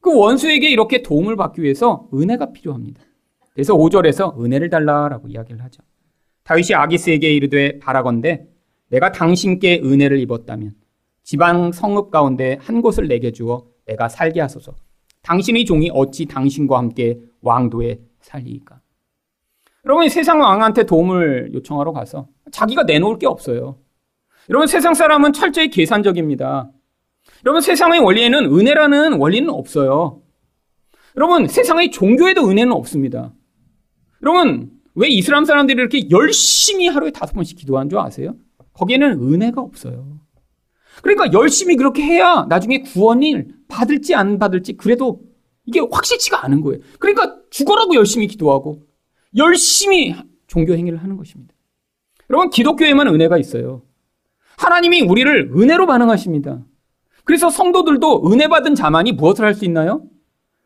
그 0.00 0.16
원수에게 0.16 0.70
이렇게 0.70 1.02
도움을 1.02 1.36
받기 1.36 1.62
위해서 1.62 2.08
은혜가 2.14 2.52
필요합니다. 2.52 3.02
그래서 3.52 3.74
5절에서 3.74 4.38
은혜를 4.38 4.68
달라라고 4.68 5.28
이야기를 5.28 5.62
하죠. 5.64 5.82
다윗이 6.44 6.74
아기스에게 6.74 7.32
이르되 7.32 7.78
바라건대 7.78 8.46
내가 8.88 9.10
당신께 9.10 9.80
은혜를 9.82 10.20
입었다면 10.20 10.74
지방 11.22 11.72
성읍 11.72 12.10
가운데 12.10 12.58
한 12.60 12.82
곳을 12.82 13.08
내게 13.08 13.32
주어 13.32 13.66
내가 13.86 14.08
살게 14.08 14.40
하소서. 14.40 14.76
당신의 15.22 15.64
종이 15.64 15.90
어찌 15.92 16.26
당신과 16.26 16.78
함께 16.78 17.18
왕도에 17.46 18.00
살리이까. 18.20 18.80
여러분 19.84 20.08
세상 20.08 20.40
왕한테 20.40 20.84
도움을 20.84 21.50
요청하러 21.54 21.92
가서 21.92 22.26
자기가 22.50 22.82
내놓을 22.82 23.18
게 23.18 23.26
없어요. 23.26 23.78
여러분 24.50 24.66
세상 24.66 24.94
사람은 24.94 25.32
철저히 25.32 25.70
계산적입니다. 25.70 26.70
여러분 27.44 27.60
세상의 27.60 28.00
원리에는 28.00 28.46
은혜라는 28.46 29.14
원리는 29.14 29.48
없어요. 29.48 30.22
여러분 31.16 31.46
세상의 31.46 31.90
종교에도 31.92 32.48
은혜는 32.48 32.72
없습니다. 32.72 33.32
여러분 34.22 34.70
왜 34.94 35.08
이슬람 35.08 35.44
사람들이 35.44 35.78
이렇게 35.78 36.10
열심히 36.10 36.88
하루에 36.88 37.10
다섯 37.10 37.34
번씩 37.34 37.58
기도하는 37.58 37.88
줄 37.88 37.98
아세요? 37.98 38.34
거기에는 38.72 39.20
은혜가 39.20 39.60
없어요. 39.60 40.18
그러니까 41.02 41.32
열심히 41.32 41.76
그렇게 41.76 42.02
해야 42.02 42.46
나중에 42.48 42.80
구원을 42.80 43.48
받을지 43.68 44.14
안 44.14 44.38
받을지 44.38 44.76
그래도 44.76 45.20
이게 45.66 45.80
확실치가 45.80 46.44
않은 46.44 46.60
거예요. 46.62 46.80
그러니까 46.98 47.36
죽어라고 47.50 47.94
열심히 47.94 48.26
기도하고 48.26 48.82
열심히 49.36 50.14
종교 50.46 50.72
행위를 50.74 51.02
하는 51.02 51.16
것입니다. 51.16 51.54
여러분 52.30 52.50
기독교에만 52.50 53.08
은혜가 53.08 53.38
있어요. 53.38 53.82
하나님이 54.56 55.02
우리를 55.02 55.52
은혜로 55.56 55.86
반응하십니다. 55.86 56.64
그래서 57.24 57.50
성도들도 57.50 58.30
은혜 58.32 58.48
받은 58.48 58.74
자만이 58.74 59.12
무엇을 59.12 59.44
할 59.44 59.54
수 59.54 59.64
있나요? 59.64 60.02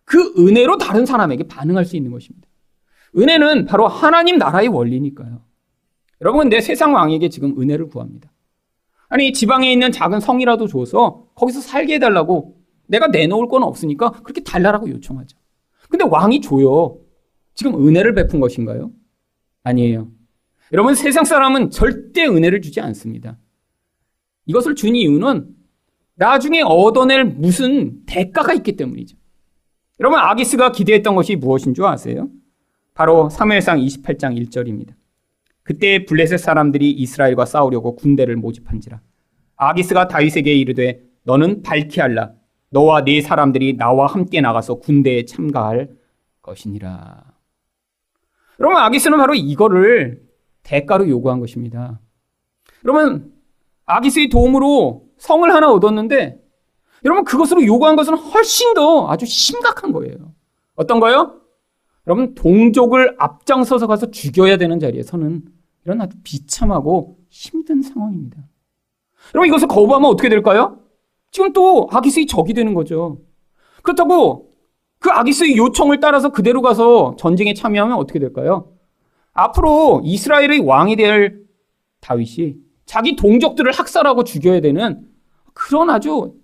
그 0.04 0.34
은혜로 0.38 0.78
다른 0.78 1.06
사람에게 1.06 1.44
반응할 1.44 1.84
수 1.84 1.96
있는 1.96 2.10
것입니다. 2.10 2.46
은혜는 3.16 3.64
바로 3.66 3.88
하나님 3.88 4.38
나라의 4.38 4.68
원리니까요. 4.68 5.40
여러분, 6.20 6.48
내 6.48 6.60
세상 6.60 6.94
왕에게 6.94 7.28
지금 7.30 7.60
은혜를 7.60 7.88
구합니다. 7.88 8.30
아니, 9.08 9.32
지방에 9.32 9.72
있는 9.72 9.90
작은 9.90 10.20
성이라도 10.20 10.66
줘서 10.66 11.26
거기서 11.34 11.60
살게 11.60 11.94
해달라고 11.94 12.59
내가 12.90 13.06
내놓을 13.06 13.48
건 13.48 13.62
없으니까 13.62 14.10
그렇게 14.10 14.42
달라라고 14.42 14.90
요청하죠. 14.90 15.38
근데 15.88 16.04
왕이 16.04 16.40
줘요. 16.40 16.98
지금 17.54 17.86
은혜를 17.86 18.14
베푼 18.14 18.40
것인가요? 18.40 18.90
아니에요. 19.62 20.10
여러분, 20.72 20.94
세상 20.94 21.24
사람은 21.24 21.70
절대 21.70 22.26
은혜를 22.26 22.60
주지 22.60 22.80
않습니다. 22.80 23.38
이것을 24.46 24.74
준 24.74 24.96
이유는 24.96 25.48
나중에 26.16 26.62
얻어낼 26.62 27.24
무슨 27.24 28.04
대가가 28.06 28.52
있기 28.54 28.76
때문이죠. 28.76 29.16
여러분, 30.00 30.18
아기스가 30.18 30.72
기대했던 30.72 31.14
것이 31.14 31.36
무엇인 31.36 31.74
줄 31.74 31.84
아세요? 31.84 32.28
바로 32.94 33.28
3회상 33.30 33.84
28장 33.84 34.36
1절입니다. 34.36 34.94
그때 35.62 36.04
블레셋 36.04 36.40
사람들이 36.40 36.90
이스라엘과 36.90 37.44
싸우려고 37.44 37.94
군대를 37.94 38.36
모집한지라. 38.36 39.00
아기스가 39.56 40.08
다윗에게 40.08 40.54
이르되 40.54 41.02
너는 41.22 41.62
발키알라 41.62 42.39
너와 42.70 43.04
네 43.04 43.20
사람들이 43.20 43.76
나와 43.76 44.06
함께 44.06 44.40
나가서 44.40 44.76
군대에 44.76 45.24
참가할 45.24 45.90
것이니라. 46.42 47.24
여러분 48.60 48.76
아기스는 48.78 49.18
바로 49.18 49.34
이거를 49.34 50.22
대가로 50.62 51.08
요구한 51.08 51.40
것입니다. 51.40 52.00
여러분 52.84 53.32
아기스의 53.86 54.28
도움으로 54.28 55.08
성을 55.18 55.50
하나 55.52 55.70
얻었는데 55.72 56.40
여러분 57.04 57.24
그것으로 57.24 57.64
요구한 57.66 57.96
것은 57.96 58.14
훨씬 58.14 58.74
더 58.74 59.08
아주 59.08 59.26
심각한 59.26 59.92
거예요. 59.92 60.34
어떤 60.76 61.00
거요? 61.00 61.40
여러분 62.06 62.34
동족을 62.34 63.16
앞장서서 63.18 63.86
가서 63.86 64.10
죽여야 64.10 64.56
되는 64.56 64.78
자리에 64.78 65.02
서는 65.02 65.42
이런 65.84 66.00
아주 66.00 66.16
비참하고 66.22 67.18
힘든 67.30 67.82
상황입니다. 67.82 68.38
여러분 69.34 69.48
이것을 69.48 69.68
거부하면 69.68 70.10
어떻게 70.10 70.28
될까요? 70.28 70.79
지금 71.30 71.52
또 71.52 71.88
아기스의 71.90 72.26
적이 72.26 72.54
되는 72.54 72.74
거죠. 72.74 73.20
그렇다고 73.82 74.52
그 74.98 75.10
아기스의 75.10 75.56
요청을 75.56 76.00
따라서 76.00 76.30
그대로 76.30 76.60
가서 76.60 77.16
전쟁에 77.18 77.54
참여하면 77.54 77.96
어떻게 77.96 78.18
될까요? 78.18 78.72
앞으로 79.32 80.02
이스라엘의 80.04 80.60
왕이 80.60 80.96
될 80.96 81.40
다윗이 82.00 82.56
자기 82.84 83.16
동족들을 83.16 83.70
학살하고 83.72 84.24
죽여야 84.24 84.60
되는 84.60 85.06
그런 85.54 85.90
아주 85.90 86.34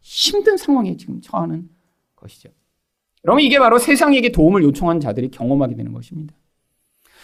힘든 0.00 0.56
상황에 0.56 0.96
지금 0.96 1.20
처하는 1.20 1.68
것이죠. 2.16 2.50
여러분 3.24 3.42
이게 3.42 3.58
바로 3.58 3.78
세상에게 3.78 4.32
도움을 4.32 4.62
요청한 4.64 5.00
자들이 5.00 5.30
경험하게 5.30 5.76
되는 5.76 5.92
것입니다. 5.92 6.34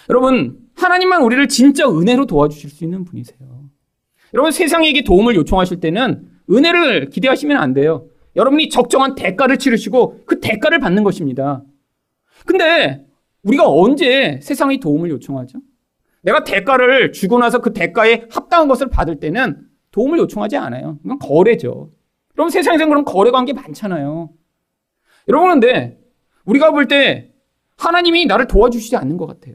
여러분 0.09 0.59
하나님만 0.77 1.23
우리를 1.23 1.49
진짜 1.49 1.89
은혜로 1.91 2.27
도와주실 2.27 2.71
수 2.71 2.85
있는 2.85 3.05
분이세요. 3.05 3.69
여러분 4.33 4.53
세상에게 4.53 5.03
도움을 5.03 5.35
요청하실 5.35 5.81
때는 5.81 6.31
은혜를 6.51 7.11
기대하시면 7.11 7.57
안 7.57 7.75
돼요. 7.75 8.07
여러분이 8.37 8.69
적정한 8.69 9.15
대가를 9.15 9.59
치르시고 9.59 10.23
그 10.27 10.41
대가를 10.41 10.79
받는 10.79 11.05
것입니다. 11.05 11.63
근데 12.47 13.05
우리가 13.43 13.69
언제 13.69 14.39
세상의 14.43 14.79
도움을 14.81 15.11
요청하죠? 15.11 15.59
내가 16.23 16.45
대가를 16.45 17.13
주고 17.13 17.39
나서 17.39 17.61
그 17.61 17.73
대가에 17.73 18.25
합당한 18.31 18.69
것을 18.69 18.89
받을 18.91 19.19
때는 19.21 19.67
도움을 19.91 20.19
요청하지 20.19 20.57
않아요. 20.57 20.99
이건 21.05 21.19
거래죠. 21.19 21.91
여러분 22.37 22.51
세상에서는 22.51 22.89
그런 22.89 23.05
거래 23.05 23.31
관계 23.31 23.53
많잖아요. 23.53 24.31
여러분 25.29 25.51
근데 25.51 25.99
우리가 26.45 26.71
볼 26.71 26.87
때 26.87 27.31
하나님이 27.77 28.27
나를 28.27 28.47
도와주시지 28.49 28.97
않는 28.97 29.17
것 29.17 29.27
같아요. 29.27 29.55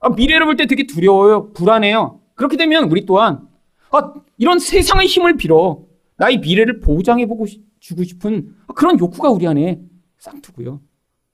아, 0.00 0.08
미래를 0.10 0.46
볼 0.46 0.56
때 0.56 0.66
되게 0.66 0.86
두려워요. 0.86 1.52
불안해요. 1.52 2.20
그렇게 2.34 2.56
되면 2.56 2.84
우리 2.90 3.04
또한 3.04 3.46
아, 3.90 4.14
이런 4.38 4.58
세상의 4.58 5.06
힘을 5.06 5.36
빌어 5.36 5.82
나의 6.20 6.38
미래를 6.38 6.80
보장해보고 6.80 7.46
주고 7.80 8.04
싶은 8.04 8.54
그런 8.74 8.98
욕구가 8.98 9.30
우리 9.30 9.46
안에 9.46 9.80
쌍투고요. 10.18 10.82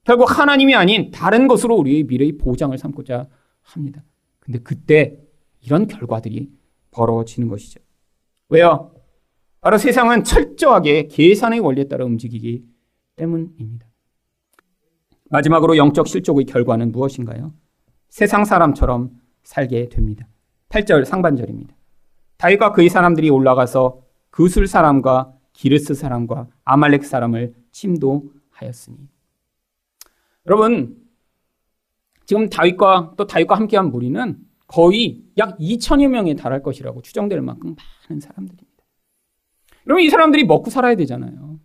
결국 0.05 0.38
하나님이 0.38 0.77
아닌 0.77 1.11
다른 1.11 1.49
것으로 1.49 1.75
우리의 1.75 2.05
미래의 2.05 2.38
보장을 2.38 2.79
삼고자 2.79 3.27
합니다. 3.62 4.05
근데 4.38 4.61
그때 4.61 5.18
이런 5.61 5.88
결과들이 5.88 6.53
벌어지는 6.92 7.49
것이죠. 7.49 7.81
왜요? 8.49 8.94
바로 9.61 9.77
세상은 9.77 10.22
철저하게 10.22 11.09
계산의 11.09 11.59
원리에 11.59 11.88
따라 11.88 12.05
움직이기 12.05 12.64
때문입니다. 13.16 13.88
마지막으로 15.31 15.77
영적 15.77 16.07
실족의 16.07 16.44
결과는 16.44 16.92
무엇인가요? 16.92 17.53
세상 18.09 18.44
사람처럼 18.44 19.11
살게 19.42 19.88
됩니다. 19.88 20.29
8절 20.68 21.05
상반절입니다. 21.05 21.75
다윗과 22.37 22.70
그의 22.70 22.88
사람들이 22.88 23.31
올라가서 23.31 24.06
그술 24.37 24.66
사람과 24.66 25.33
기르스 25.55 25.94
사람과 25.94 26.46
아말렉 26.62 27.07
사람을 27.07 27.55
침도하였으니. 27.72 28.99
여러분, 30.46 31.03
지금 32.27 32.51
다윗과 32.51 33.14
또 33.16 33.27
다윗과 33.27 33.55
함께한 33.55 33.90
무리는 33.90 34.37
거의 34.66 35.22
약 35.38 35.57
2천여 35.57 36.09
명에 36.09 36.35
달할 36.35 36.62
것이라고 36.62 37.01
추정될 37.01 37.40
만큼 37.40 37.77
많은 38.09 38.20
사람들입니다. 38.20 38.85
그러면 39.85 40.05
이 40.05 40.11
사람들이 40.11 40.44
먹고 40.44 40.68
살아야 40.68 40.96
되잖아요. 40.96 41.59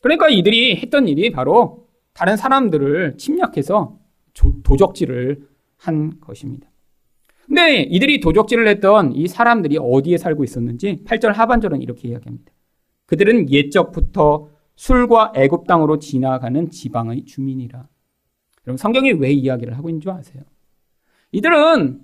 그러니까 0.00 0.30
이들이 0.30 0.76
했던 0.76 1.06
일이 1.06 1.30
바로 1.30 1.86
다른 2.14 2.38
사람들을 2.38 3.18
침략해서 3.18 3.98
도적질을 4.62 5.46
한 5.76 6.18
것입니다. 6.18 6.69
근데 7.50 7.80
이들이 7.80 8.20
도적질을 8.20 8.68
했던 8.68 9.12
이 9.12 9.26
사람들이 9.26 9.76
어디에 9.76 10.18
살고 10.18 10.44
있었는지 10.44 11.02
8절 11.04 11.32
하반절은 11.32 11.82
이렇게 11.82 12.06
이야기합니다. 12.06 12.52
그들은 13.06 13.50
옛적부터 13.50 14.46
술과 14.76 15.32
애굽 15.34 15.66
땅으로 15.66 15.98
지나가는 15.98 16.70
지방의 16.70 17.24
주민이라. 17.24 17.88
여러분 18.68 18.76
성경이 18.76 19.14
왜 19.14 19.32
이야기를 19.32 19.76
하고 19.76 19.88
있는 19.88 20.00
줄 20.00 20.12
아세요? 20.12 20.44
이들은 21.32 22.00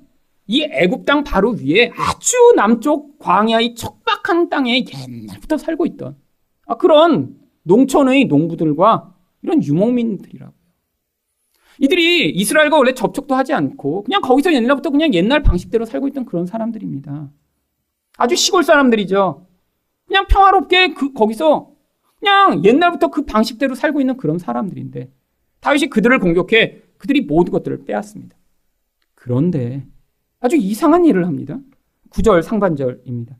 이 0.48 0.64
애굽 0.64 1.06
땅 1.06 1.22
바로 1.22 1.52
위에 1.52 1.92
아주 1.96 2.36
남쪽 2.56 3.16
광야의 3.20 3.76
척박한 3.76 4.48
땅에 4.48 4.84
옛날부터 4.84 5.58
살고 5.58 5.86
있던 5.86 6.16
아, 6.66 6.76
그런 6.76 7.36
농촌의 7.62 8.24
농부들과 8.24 9.14
이런 9.42 9.62
유목민들이라고요. 9.62 10.56
이들이 11.80 12.30
이스라엘과 12.30 12.76
원래 12.76 12.94
접촉도 12.94 13.34
하지 13.34 13.52
않고 13.52 14.04
그냥 14.04 14.20
거기서 14.22 14.52
옛날부터 14.52 14.90
그냥 14.90 15.12
옛날 15.14 15.42
방식대로 15.42 15.84
살고 15.84 16.08
있던 16.08 16.24
그런 16.24 16.46
사람들입니다. 16.46 17.30
아주 18.18 18.36
시골 18.36 18.62
사람들이죠. 18.62 19.46
그냥 20.06 20.26
평화롭게 20.26 20.94
그 20.94 21.12
거기서 21.12 21.70
그냥 22.18 22.64
옛날부터 22.64 23.08
그 23.08 23.24
방식대로 23.24 23.74
살고 23.74 24.00
있는 24.00 24.16
그런 24.16 24.38
사람들인데 24.38 25.10
다윗이 25.60 25.88
그들을 25.88 26.18
공격해 26.18 26.82
그들이 26.98 27.22
모든 27.22 27.52
것들을 27.52 27.84
빼앗습니다. 27.84 28.36
그런데 29.14 29.86
아주 30.40 30.56
이상한 30.56 31.04
일을 31.04 31.26
합니다. 31.26 31.58
9절 32.10 32.42
상반절입니다. 32.42 33.36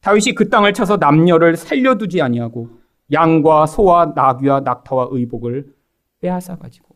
다윗이 0.00 0.34
그 0.34 0.48
땅을 0.48 0.72
쳐서 0.72 0.96
남녀를 0.96 1.56
살려두지 1.56 2.22
아니하고 2.22 2.70
양과 3.12 3.66
소와 3.66 4.12
나귀와 4.14 4.60
낙타와 4.60 5.08
의복을 5.10 5.74
빼앗아 6.20 6.56
가지고 6.56 6.87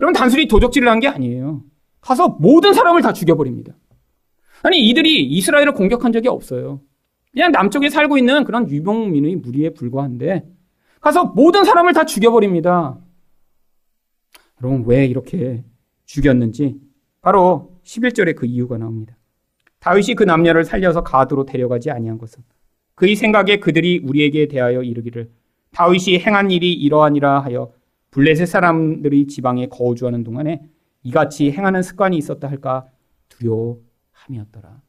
여러분 0.00 0.12
단순히 0.12 0.46
도적질을 0.48 0.88
한 0.88 1.00
게 1.00 1.08
아니에요. 1.08 1.62
가서 2.00 2.28
모든 2.40 2.72
사람을 2.74 3.02
다 3.02 3.12
죽여버립니다. 3.12 3.74
아니 4.62 4.78
이들이 4.88 5.24
이스라엘을 5.26 5.72
공격한 5.72 6.12
적이 6.12 6.28
없어요. 6.28 6.80
그냥 7.32 7.50
남쪽에 7.52 7.90
살고 7.90 8.16
있는 8.18 8.44
그런 8.44 8.68
유목민의 8.70 9.36
무리에 9.36 9.70
불과한데 9.70 10.44
가서 11.00 11.24
모든 11.24 11.64
사람을 11.64 11.92
다 11.92 12.04
죽여버립니다. 12.04 12.98
여러분 14.62 14.84
왜 14.86 15.06
이렇게 15.06 15.64
죽였는지 16.06 16.76
바로 17.20 17.78
11절에 17.84 18.36
그 18.36 18.46
이유가 18.46 18.78
나옵니다. 18.78 19.16
다윗이 19.80 20.14
그 20.14 20.24
남녀를 20.24 20.64
살려서 20.64 21.02
가드로 21.02 21.44
데려가지 21.44 21.90
아니한 21.90 22.16
것은 22.18 22.42
그의 22.94 23.16
생각에 23.16 23.58
그들이 23.58 23.98
우리에게 24.04 24.46
대하여 24.48 24.82
이르기를 24.82 25.30
다윗이 25.72 26.20
행한 26.20 26.50
일이 26.50 26.72
이러하니라 26.72 27.40
하여 27.40 27.72
블레셋 28.14 28.46
사람들이 28.46 29.26
지방에 29.26 29.66
거주하는 29.66 30.22
동안에 30.22 30.62
이같이 31.02 31.50
행하는 31.50 31.82
습관이 31.82 32.16
있었다 32.16 32.48
할까 32.48 32.86
두려함이었더라. 33.28 34.80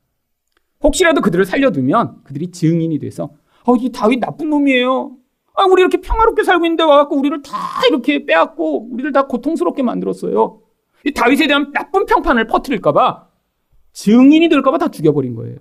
혹시라도 0.83 1.21
그들을 1.21 1.43
살려두면 1.43 2.23
그들이 2.23 2.51
증인이 2.51 2.99
돼서 2.99 3.31
어, 3.65 3.75
이 3.75 3.91
다윗 3.91 4.19
나쁜 4.19 4.51
놈이에요. 4.51 5.17
아, 5.55 5.63
우리 5.63 5.81
이렇게 5.81 5.99
평화롭게 5.99 6.43
살고 6.43 6.65
있는데 6.65 6.83
와갖고 6.83 7.17
우리를 7.17 7.41
다 7.41 7.57
이렇게 7.89 8.25
빼앗고 8.25 8.89
우리를 8.91 9.11
다 9.11 9.25
고통스럽게 9.25 9.81
만들었어요. 9.81 10.61
이 11.05 11.11
다윗에 11.11 11.47
대한 11.47 11.71
나쁜 11.71 12.05
평판을 12.05 12.45
퍼뜨릴까봐 12.45 13.27
증인이 13.93 14.49
될까봐 14.49 14.77
다 14.77 14.89
죽여버린 14.89 15.33
거예요. 15.33 15.57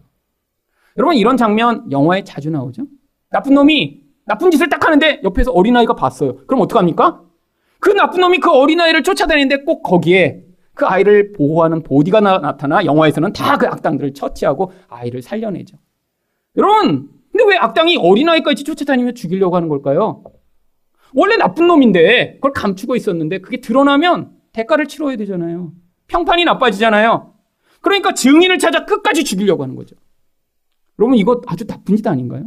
여러분 0.98 1.16
이런 1.16 1.38
장면 1.38 1.90
영화에 1.90 2.24
자주 2.24 2.50
나오죠. 2.50 2.83
나쁜 3.31 3.55
놈이 3.55 4.03
나쁜 4.27 4.50
짓을 4.50 4.68
딱 4.68 4.85
하는데 4.85 5.22
옆에서 5.24 5.53
어린아이가 5.53 5.94
봤어요. 5.94 6.37
그럼 6.46 6.61
어떡합니까? 6.61 7.23
그 7.85 7.90
나쁜 7.90 8.23
놈이 8.23 8.38
그 8.38 8.51
어린아이를 8.51 9.03
쫓아다니는데 9.03 9.64
꼭 9.64 9.83
거기에 9.83 10.42
그 10.73 10.87
아이를 10.87 11.33
보호하는 11.33 11.83
보디가 11.83 12.20
나, 12.20 12.57
타나 12.57 12.83
영화에서는 12.83 13.35
다 13.35 13.59
그 13.59 13.66
악당들을 13.66 14.14
처치하고 14.14 14.73
아이를 14.88 15.20
살려내죠. 15.20 15.77
여러분, 16.56 17.11
근데 17.31 17.44
왜 17.46 17.58
악당이 17.58 17.98
어린아이까지 17.98 18.65
쫓아다니며 18.65 19.13
죽이려고 19.13 19.56
하는 19.56 19.69
걸까요? 19.69 20.25
원래 21.13 21.37
나쁜 21.37 21.67
놈인데 21.67 22.37
그걸 22.37 22.52
감추고 22.54 22.96
있었는데 22.96 23.40
그게 23.42 23.61
드러나면 23.61 24.33
대가를 24.54 24.87
치러야 24.87 25.17
되잖아요. 25.17 25.75
평판이 26.08 26.46
나빠지잖아요. 26.46 27.35
그러니까 27.83 28.15
증인을 28.15 28.58
찾아 28.58 28.87
끝까지 28.87 29.25
죽이려고 29.25 29.63
하는 29.63 29.77
거죠. 29.77 29.94
여러분 30.98 31.19
이거 31.19 31.42
아주 31.48 31.67
나쁜 31.67 31.96
짓 31.96 32.06
아닌가요? 32.06 32.46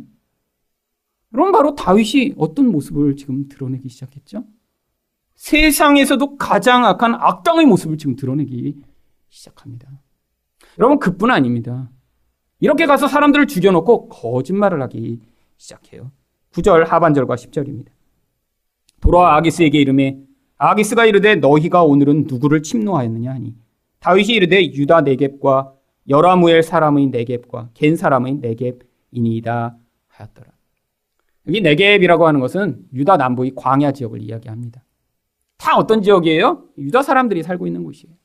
여러분 1.35 1.51
바로 1.51 1.75
다윗이 1.75 2.33
어떤 2.39 2.71
모습을 2.71 3.15
지금 3.17 3.47
드러내기 3.47 3.87
시작했죠? 3.87 4.43
세상에서도 5.37 6.37
가장 6.37 6.85
악한 6.85 7.15
악당의 7.15 7.65
모습을 7.67 7.97
지금 7.97 8.15
드러내기 8.15 8.75
시작합니다. 9.29 9.87
여러분, 10.79 10.99
그뿐 10.99 11.31
아닙니다. 11.31 11.89
이렇게 12.59 12.85
가서 12.85 13.07
사람들을 13.07 13.47
죽여놓고 13.47 14.09
거짓말을 14.09 14.81
하기 14.83 15.21
시작해요. 15.57 16.11
9절 16.53 16.87
하반절과 16.87 17.35
10절입니다. 17.35 17.87
돌아와 18.99 19.35
아기스에게 19.37 19.79
이름에 19.79 20.19
아기스가 20.57 21.05
이르되 21.05 21.35
너희가 21.35 21.83
오늘은 21.83 22.25
누구를 22.27 22.63
침노하였느냐 22.63 23.31
하니 23.31 23.55
다윗이 23.99 24.29
이르되 24.29 24.73
유다 24.73 25.01
네겝과 25.01 25.71
여라무엘 26.09 26.63
사람의 26.63 27.07
네겝과 27.07 27.69
겐 27.75 27.95
사람의 27.95 28.35
네겝 28.41 28.79
이니이다 29.11 29.77
하였더라. 30.07 30.51
여기 31.47 31.61
네겝이라고 31.61 32.25
하는 32.25 32.39
것은 32.39 32.87
유다 32.91 33.17
남부의 33.17 33.51
광야 33.55 33.91
지역을 33.91 34.21
이야기합니다. 34.21 34.83
다 35.57 35.75
어떤 35.77 36.01
지역이에요? 36.01 36.63
유다 36.77 37.01
사람들이 37.01 37.43
살고 37.43 37.67
있는 37.67 37.83
곳이에요. 37.83 38.15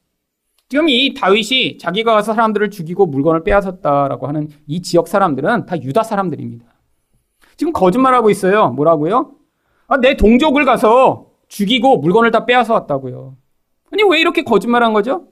지금 0.68 0.88
이 0.88 1.12
다윗이 1.14 1.78
자기가 1.78 2.14
가서 2.14 2.34
사람들을 2.34 2.70
죽이고 2.70 3.06
물건을 3.06 3.44
빼앗았다라고 3.44 4.26
하는 4.26 4.48
이 4.66 4.80
지역 4.80 5.08
사람들은 5.08 5.66
다 5.66 5.80
유다 5.80 6.02
사람들입니다. 6.02 6.64
지금 7.56 7.72
거짓말하고 7.72 8.30
있어요. 8.30 8.70
뭐라고요? 8.70 9.34
아, 9.86 9.98
내 9.98 10.16
동족을 10.16 10.64
가서 10.64 11.30
죽이고 11.48 11.98
물건을 11.98 12.30
다 12.30 12.46
빼앗아 12.46 12.72
왔다고요. 12.72 13.36
아니, 13.90 14.02
왜 14.04 14.20
이렇게 14.20 14.42
거짓말한 14.42 14.94
거죠? 14.94 15.28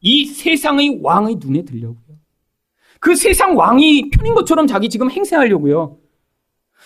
이 0.00 0.24
세상의 0.24 1.00
왕의 1.02 1.36
눈에 1.40 1.62
들려고요. 1.62 2.16
그 3.00 3.14
세상 3.14 3.56
왕이 3.56 4.10
편인 4.10 4.34
것처럼 4.34 4.66
자기 4.66 4.88
지금 4.88 5.10
행세하려고요. 5.10 5.98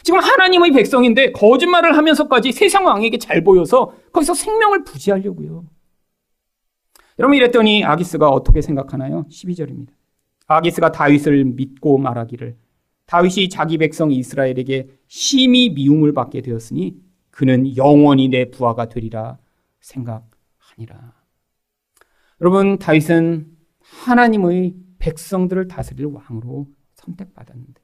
지금 0.03 0.19
하나님의 0.21 0.73
백성인데 0.73 1.33
거짓말을 1.33 1.97
하면서까지 1.97 2.53
세상 2.53 2.87
왕에게 2.87 3.19
잘 3.19 3.45
보여서 3.45 3.93
거기서 4.13 4.35
생명을 4.35 4.85
부지하려고요. 4.85 5.65
여러분 7.19 7.37
이랬더니 7.37 7.85
아기스가 7.85 8.29
어떻게 8.31 8.63
생각하나요? 8.63 9.27
12절입니다. 9.29 9.91
아기스가 10.47 10.93
다윗을 10.93 11.45
믿고 11.45 11.99
말하기를 11.99 12.57
다윗이 13.07 13.49
자기 13.49 13.79
백성 13.79 14.11
이스라엘에게 14.11 14.89
심히 15.07 15.71
미움을 15.71 16.13
받게 16.13 16.41
되었으니 16.41 16.97
그는 17.31 17.77
영원히 17.77 18.29
내 18.29 18.51
부하가 18.51 18.89
되리라 18.89 19.39
생각하니라. 19.81 21.13
여러분 22.41 22.79
다윗은 22.79 23.47
하나님의 23.81 24.75
백성들을 24.99 25.69
다스릴 25.69 26.07
왕으로 26.07 26.67
선택받았는데 26.95 27.81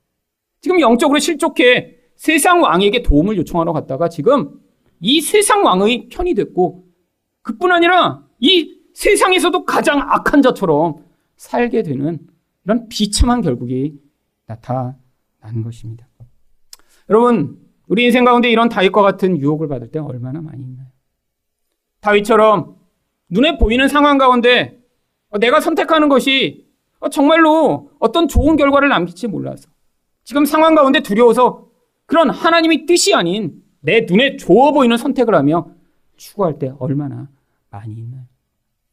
지금 0.61 0.81
영적으로 0.81 1.19
실족해 1.19 1.98
세상 2.19 2.63
왕에게 2.63 3.03
도움을 3.03 3.37
요청하러 3.39 3.73
갔다가 3.73 4.09
지금 4.09 4.61
이 5.01 5.21
세상 5.21 5.65
왕의 5.65 6.09
편이 6.09 6.35
됐고 6.35 6.85
그뿐 7.43 7.71
아니라 7.71 8.25
이 8.41 8.77
세상에서도 8.93 9.65
가장 9.65 10.01
악한 10.01 10.43
자처럼 10.43 10.97
살게 11.37 11.85
되는 11.85 12.19
이런 12.65 12.89
비참한 12.89 13.41
결국이 13.41 14.01
나타나는 14.47 15.63
것입니다. 15.63 16.09
여러분, 17.09 17.61
우리 17.87 18.05
인생 18.05 18.25
가운데 18.25 18.51
이런 18.51 18.69
다윗과 18.69 19.01
같은 19.01 19.39
유혹을 19.39 19.69
받을 19.69 19.93
때 19.93 20.01
얼마나 20.01 20.41
많이 20.41 20.65
있나요? 20.65 20.89
다윗처럼 22.01 22.77
눈에 23.31 23.59
보이는 23.59 23.87
상황 23.87 24.19
가운데 24.19 24.81
내가 25.39 25.61
선택하는 25.61 26.09
것이 26.09 26.67
정말로 27.13 27.93
어떤 28.01 28.27
좋은 28.27 28.57
결과를 28.57 28.89
남길지 28.89 29.29
몰라서 29.29 29.71
지금 30.25 30.45
상황 30.45 30.75
가운데 30.75 31.01
두려워서 31.01 31.68
그런 32.09 32.31
하나님의 32.31 32.87
뜻이 32.87 33.15
아닌 33.15 33.63
내 33.81 34.07
눈에 34.09 34.37
좋아 34.39 34.73
보이는 34.73 34.97
선택을 34.97 35.35
하며 35.35 35.69
추구할 36.17 36.59
때 36.59 36.73
얼마나 36.79 37.29
많이 37.71 37.95
있나요? 37.95 38.23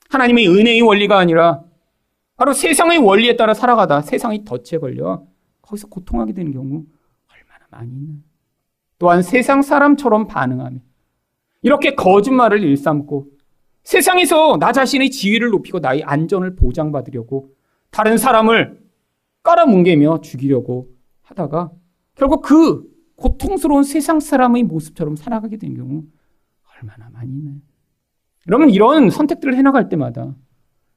하나님의 0.09 0.49
은혜의 0.49 0.82
원리가 0.82 1.18
아니라 1.18 1.63
바로 2.36 2.51
세상의 2.51 2.97
원리에 2.97 3.38
따라 3.38 3.53
살아가다 3.53 4.01
세상의 4.01 4.43
덫에 4.43 4.80
걸려 4.80 5.24
거기서 5.61 5.88
고통하게 5.88 6.34
되는 6.34 6.51
경우 6.51 6.84
얼마나 7.32 7.66
많이 7.72 7.89
있나요? 7.93 8.18
또한 8.99 9.22
세상 9.22 9.61
사람처럼 9.61 10.28
반응하며 10.28 10.78
이렇게 11.61 11.95
거짓말을 11.95 12.63
일삼고 12.63 13.28
세상에서 13.84 14.57
나 14.57 14.74
자신의 14.74 15.11
지위를 15.11 15.51
높이고 15.51 15.80
나의 15.80 16.03
안전을 16.03 16.57
보장받으려고 16.57 17.53
다른 17.91 18.18
사람을 18.18 18.84
깔아뭉개며 19.43 20.20
죽이려고 20.20 20.89
하다가 21.22 21.72
결국 22.16 22.41
그 22.41 22.95
고통스러운 23.16 23.84
세상 23.84 24.20
사람의 24.20 24.63
모습처럼 24.63 25.16
살아가게 25.16 25.57
된 25.57 25.76
경우 25.76 26.03
얼마나 26.78 27.09
많이 27.11 27.32
있나요? 27.32 27.55
여러분 28.47 28.70
이런 28.70 29.09
선택들을 29.09 29.55
해나갈 29.55 29.89
때마다 29.89 30.36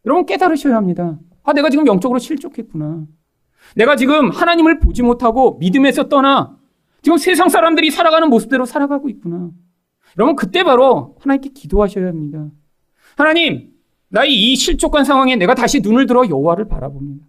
여러분 0.04 0.26
깨달으셔야 0.26 0.76
합니다. 0.76 1.18
아 1.42 1.52
내가 1.52 1.70
지금 1.70 1.86
영적으로 1.86 2.18
실족했구나. 2.18 3.06
내가 3.76 3.96
지금 3.96 4.30
하나님을 4.30 4.80
보지 4.80 5.02
못하고 5.02 5.56
믿음에서 5.58 6.08
떠나 6.08 6.58
지금 7.02 7.18
세상 7.18 7.48
사람들이 7.48 7.90
살아가는 7.90 8.28
모습대로 8.28 8.64
살아가고 8.64 9.08
있구나. 9.08 9.50
여러분 10.18 10.36
그때 10.36 10.64
바로 10.64 11.16
하나님께 11.20 11.50
기도하셔야 11.50 12.08
합니다. 12.08 12.48
하나님 13.16 13.72
나의 14.08 14.32
이 14.32 14.56
실족한 14.56 15.04
상황에 15.04 15.36
내가 15.36 15.54
다시 15.54 15.80
눈을 15.80 16.06
들어 16.06 16.28
여호와를 16.28 16.66
바라봅니다. 16.66 17.26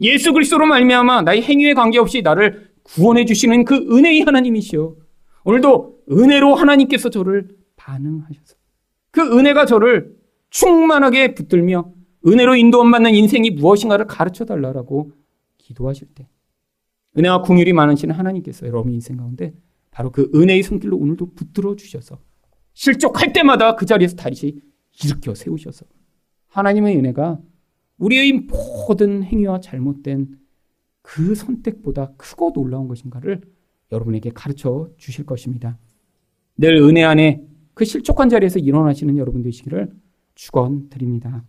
예수 0.00 0.32
그리스도로 0.32 0.66
말미암아 0.66 1.22
나의 1.22 1.42
행위에 1.42 1.74
관계없이 1.74 2.22
나를 2.22 2.67
구원해 2.94 3.24
주시는 3.24 3.64
그 3.64 3.76
은혜의 3.76 4.22
하나님이시여. 4.22 4.96
오늘도 5.44 6.04
은혜로 6.10 6.54
하나님께서 6.54 7.10
저를 7.10 7.48
반응하셔서 7.76 8.56
그 9.10 9.38
은혜가 9.38 9.66
저를 9.66 10.16
충만하게 10.50 11.34
붙들며 11.34 11.92
은혜로 12.26 12.56
인도받는 12.56 13.14
인생이 13.14 13.50
무엇인가를 13.50 14.06
가르쳐 14.06 14.44
달라라고 14.44 15.12
기도하실 15.58 16.08
때 16.14 16.28
은혜와 17.16 17.42
궁율이 17.42 17.72
많으신 17.72 18.10
하나님께서 18.10 18.66
여러분 18.66 18.92
인생 18.92 19.16
가운데 19.16 19.54
바로 19.90 20.10
그 20.10 20.30
은혜의 20.34 20.62
손길로 20.62 20.96
오늘도 20.96 21.34
붙들어 21.34 21.76
주셔서 21.76 22.18
실족할 22.74 23.32
때마다 23.32 23.76
그 23.76 23.86
자리에서 23.86 24.16
다시 24.16 24.60
일으켜 25.02 25.34
세우셔서 25.34 25.86
하나님의 26.48 26.96
은혜가 26.96 27.38
우리의 27.98 28.32
모든 28.32 29.24
행위와 29.24 29.60
잘못된 29.60 30.38
그 31.08 31.34
선택보다 31.34 32.12
크고 32.18 32.52
놀라운 32.52 32.86
것인가를 32.86 33.40
여러분에게 33.90 34.28
가르쳐 34.28 34.90
주실 34.98 35.24
것입니다. 35.24 35.78
늘 36.58 36.76
은혜 36.76 37.02
안에 37.02 37.42
그 37.72 37.86
실족한 37.86 38.28
자리에서 38.28 38.58
일어나시는 38.58 39.16
여러분 39.16 39.42
되시기를 39.42 39.90
축원드립니다. 40.34 41.46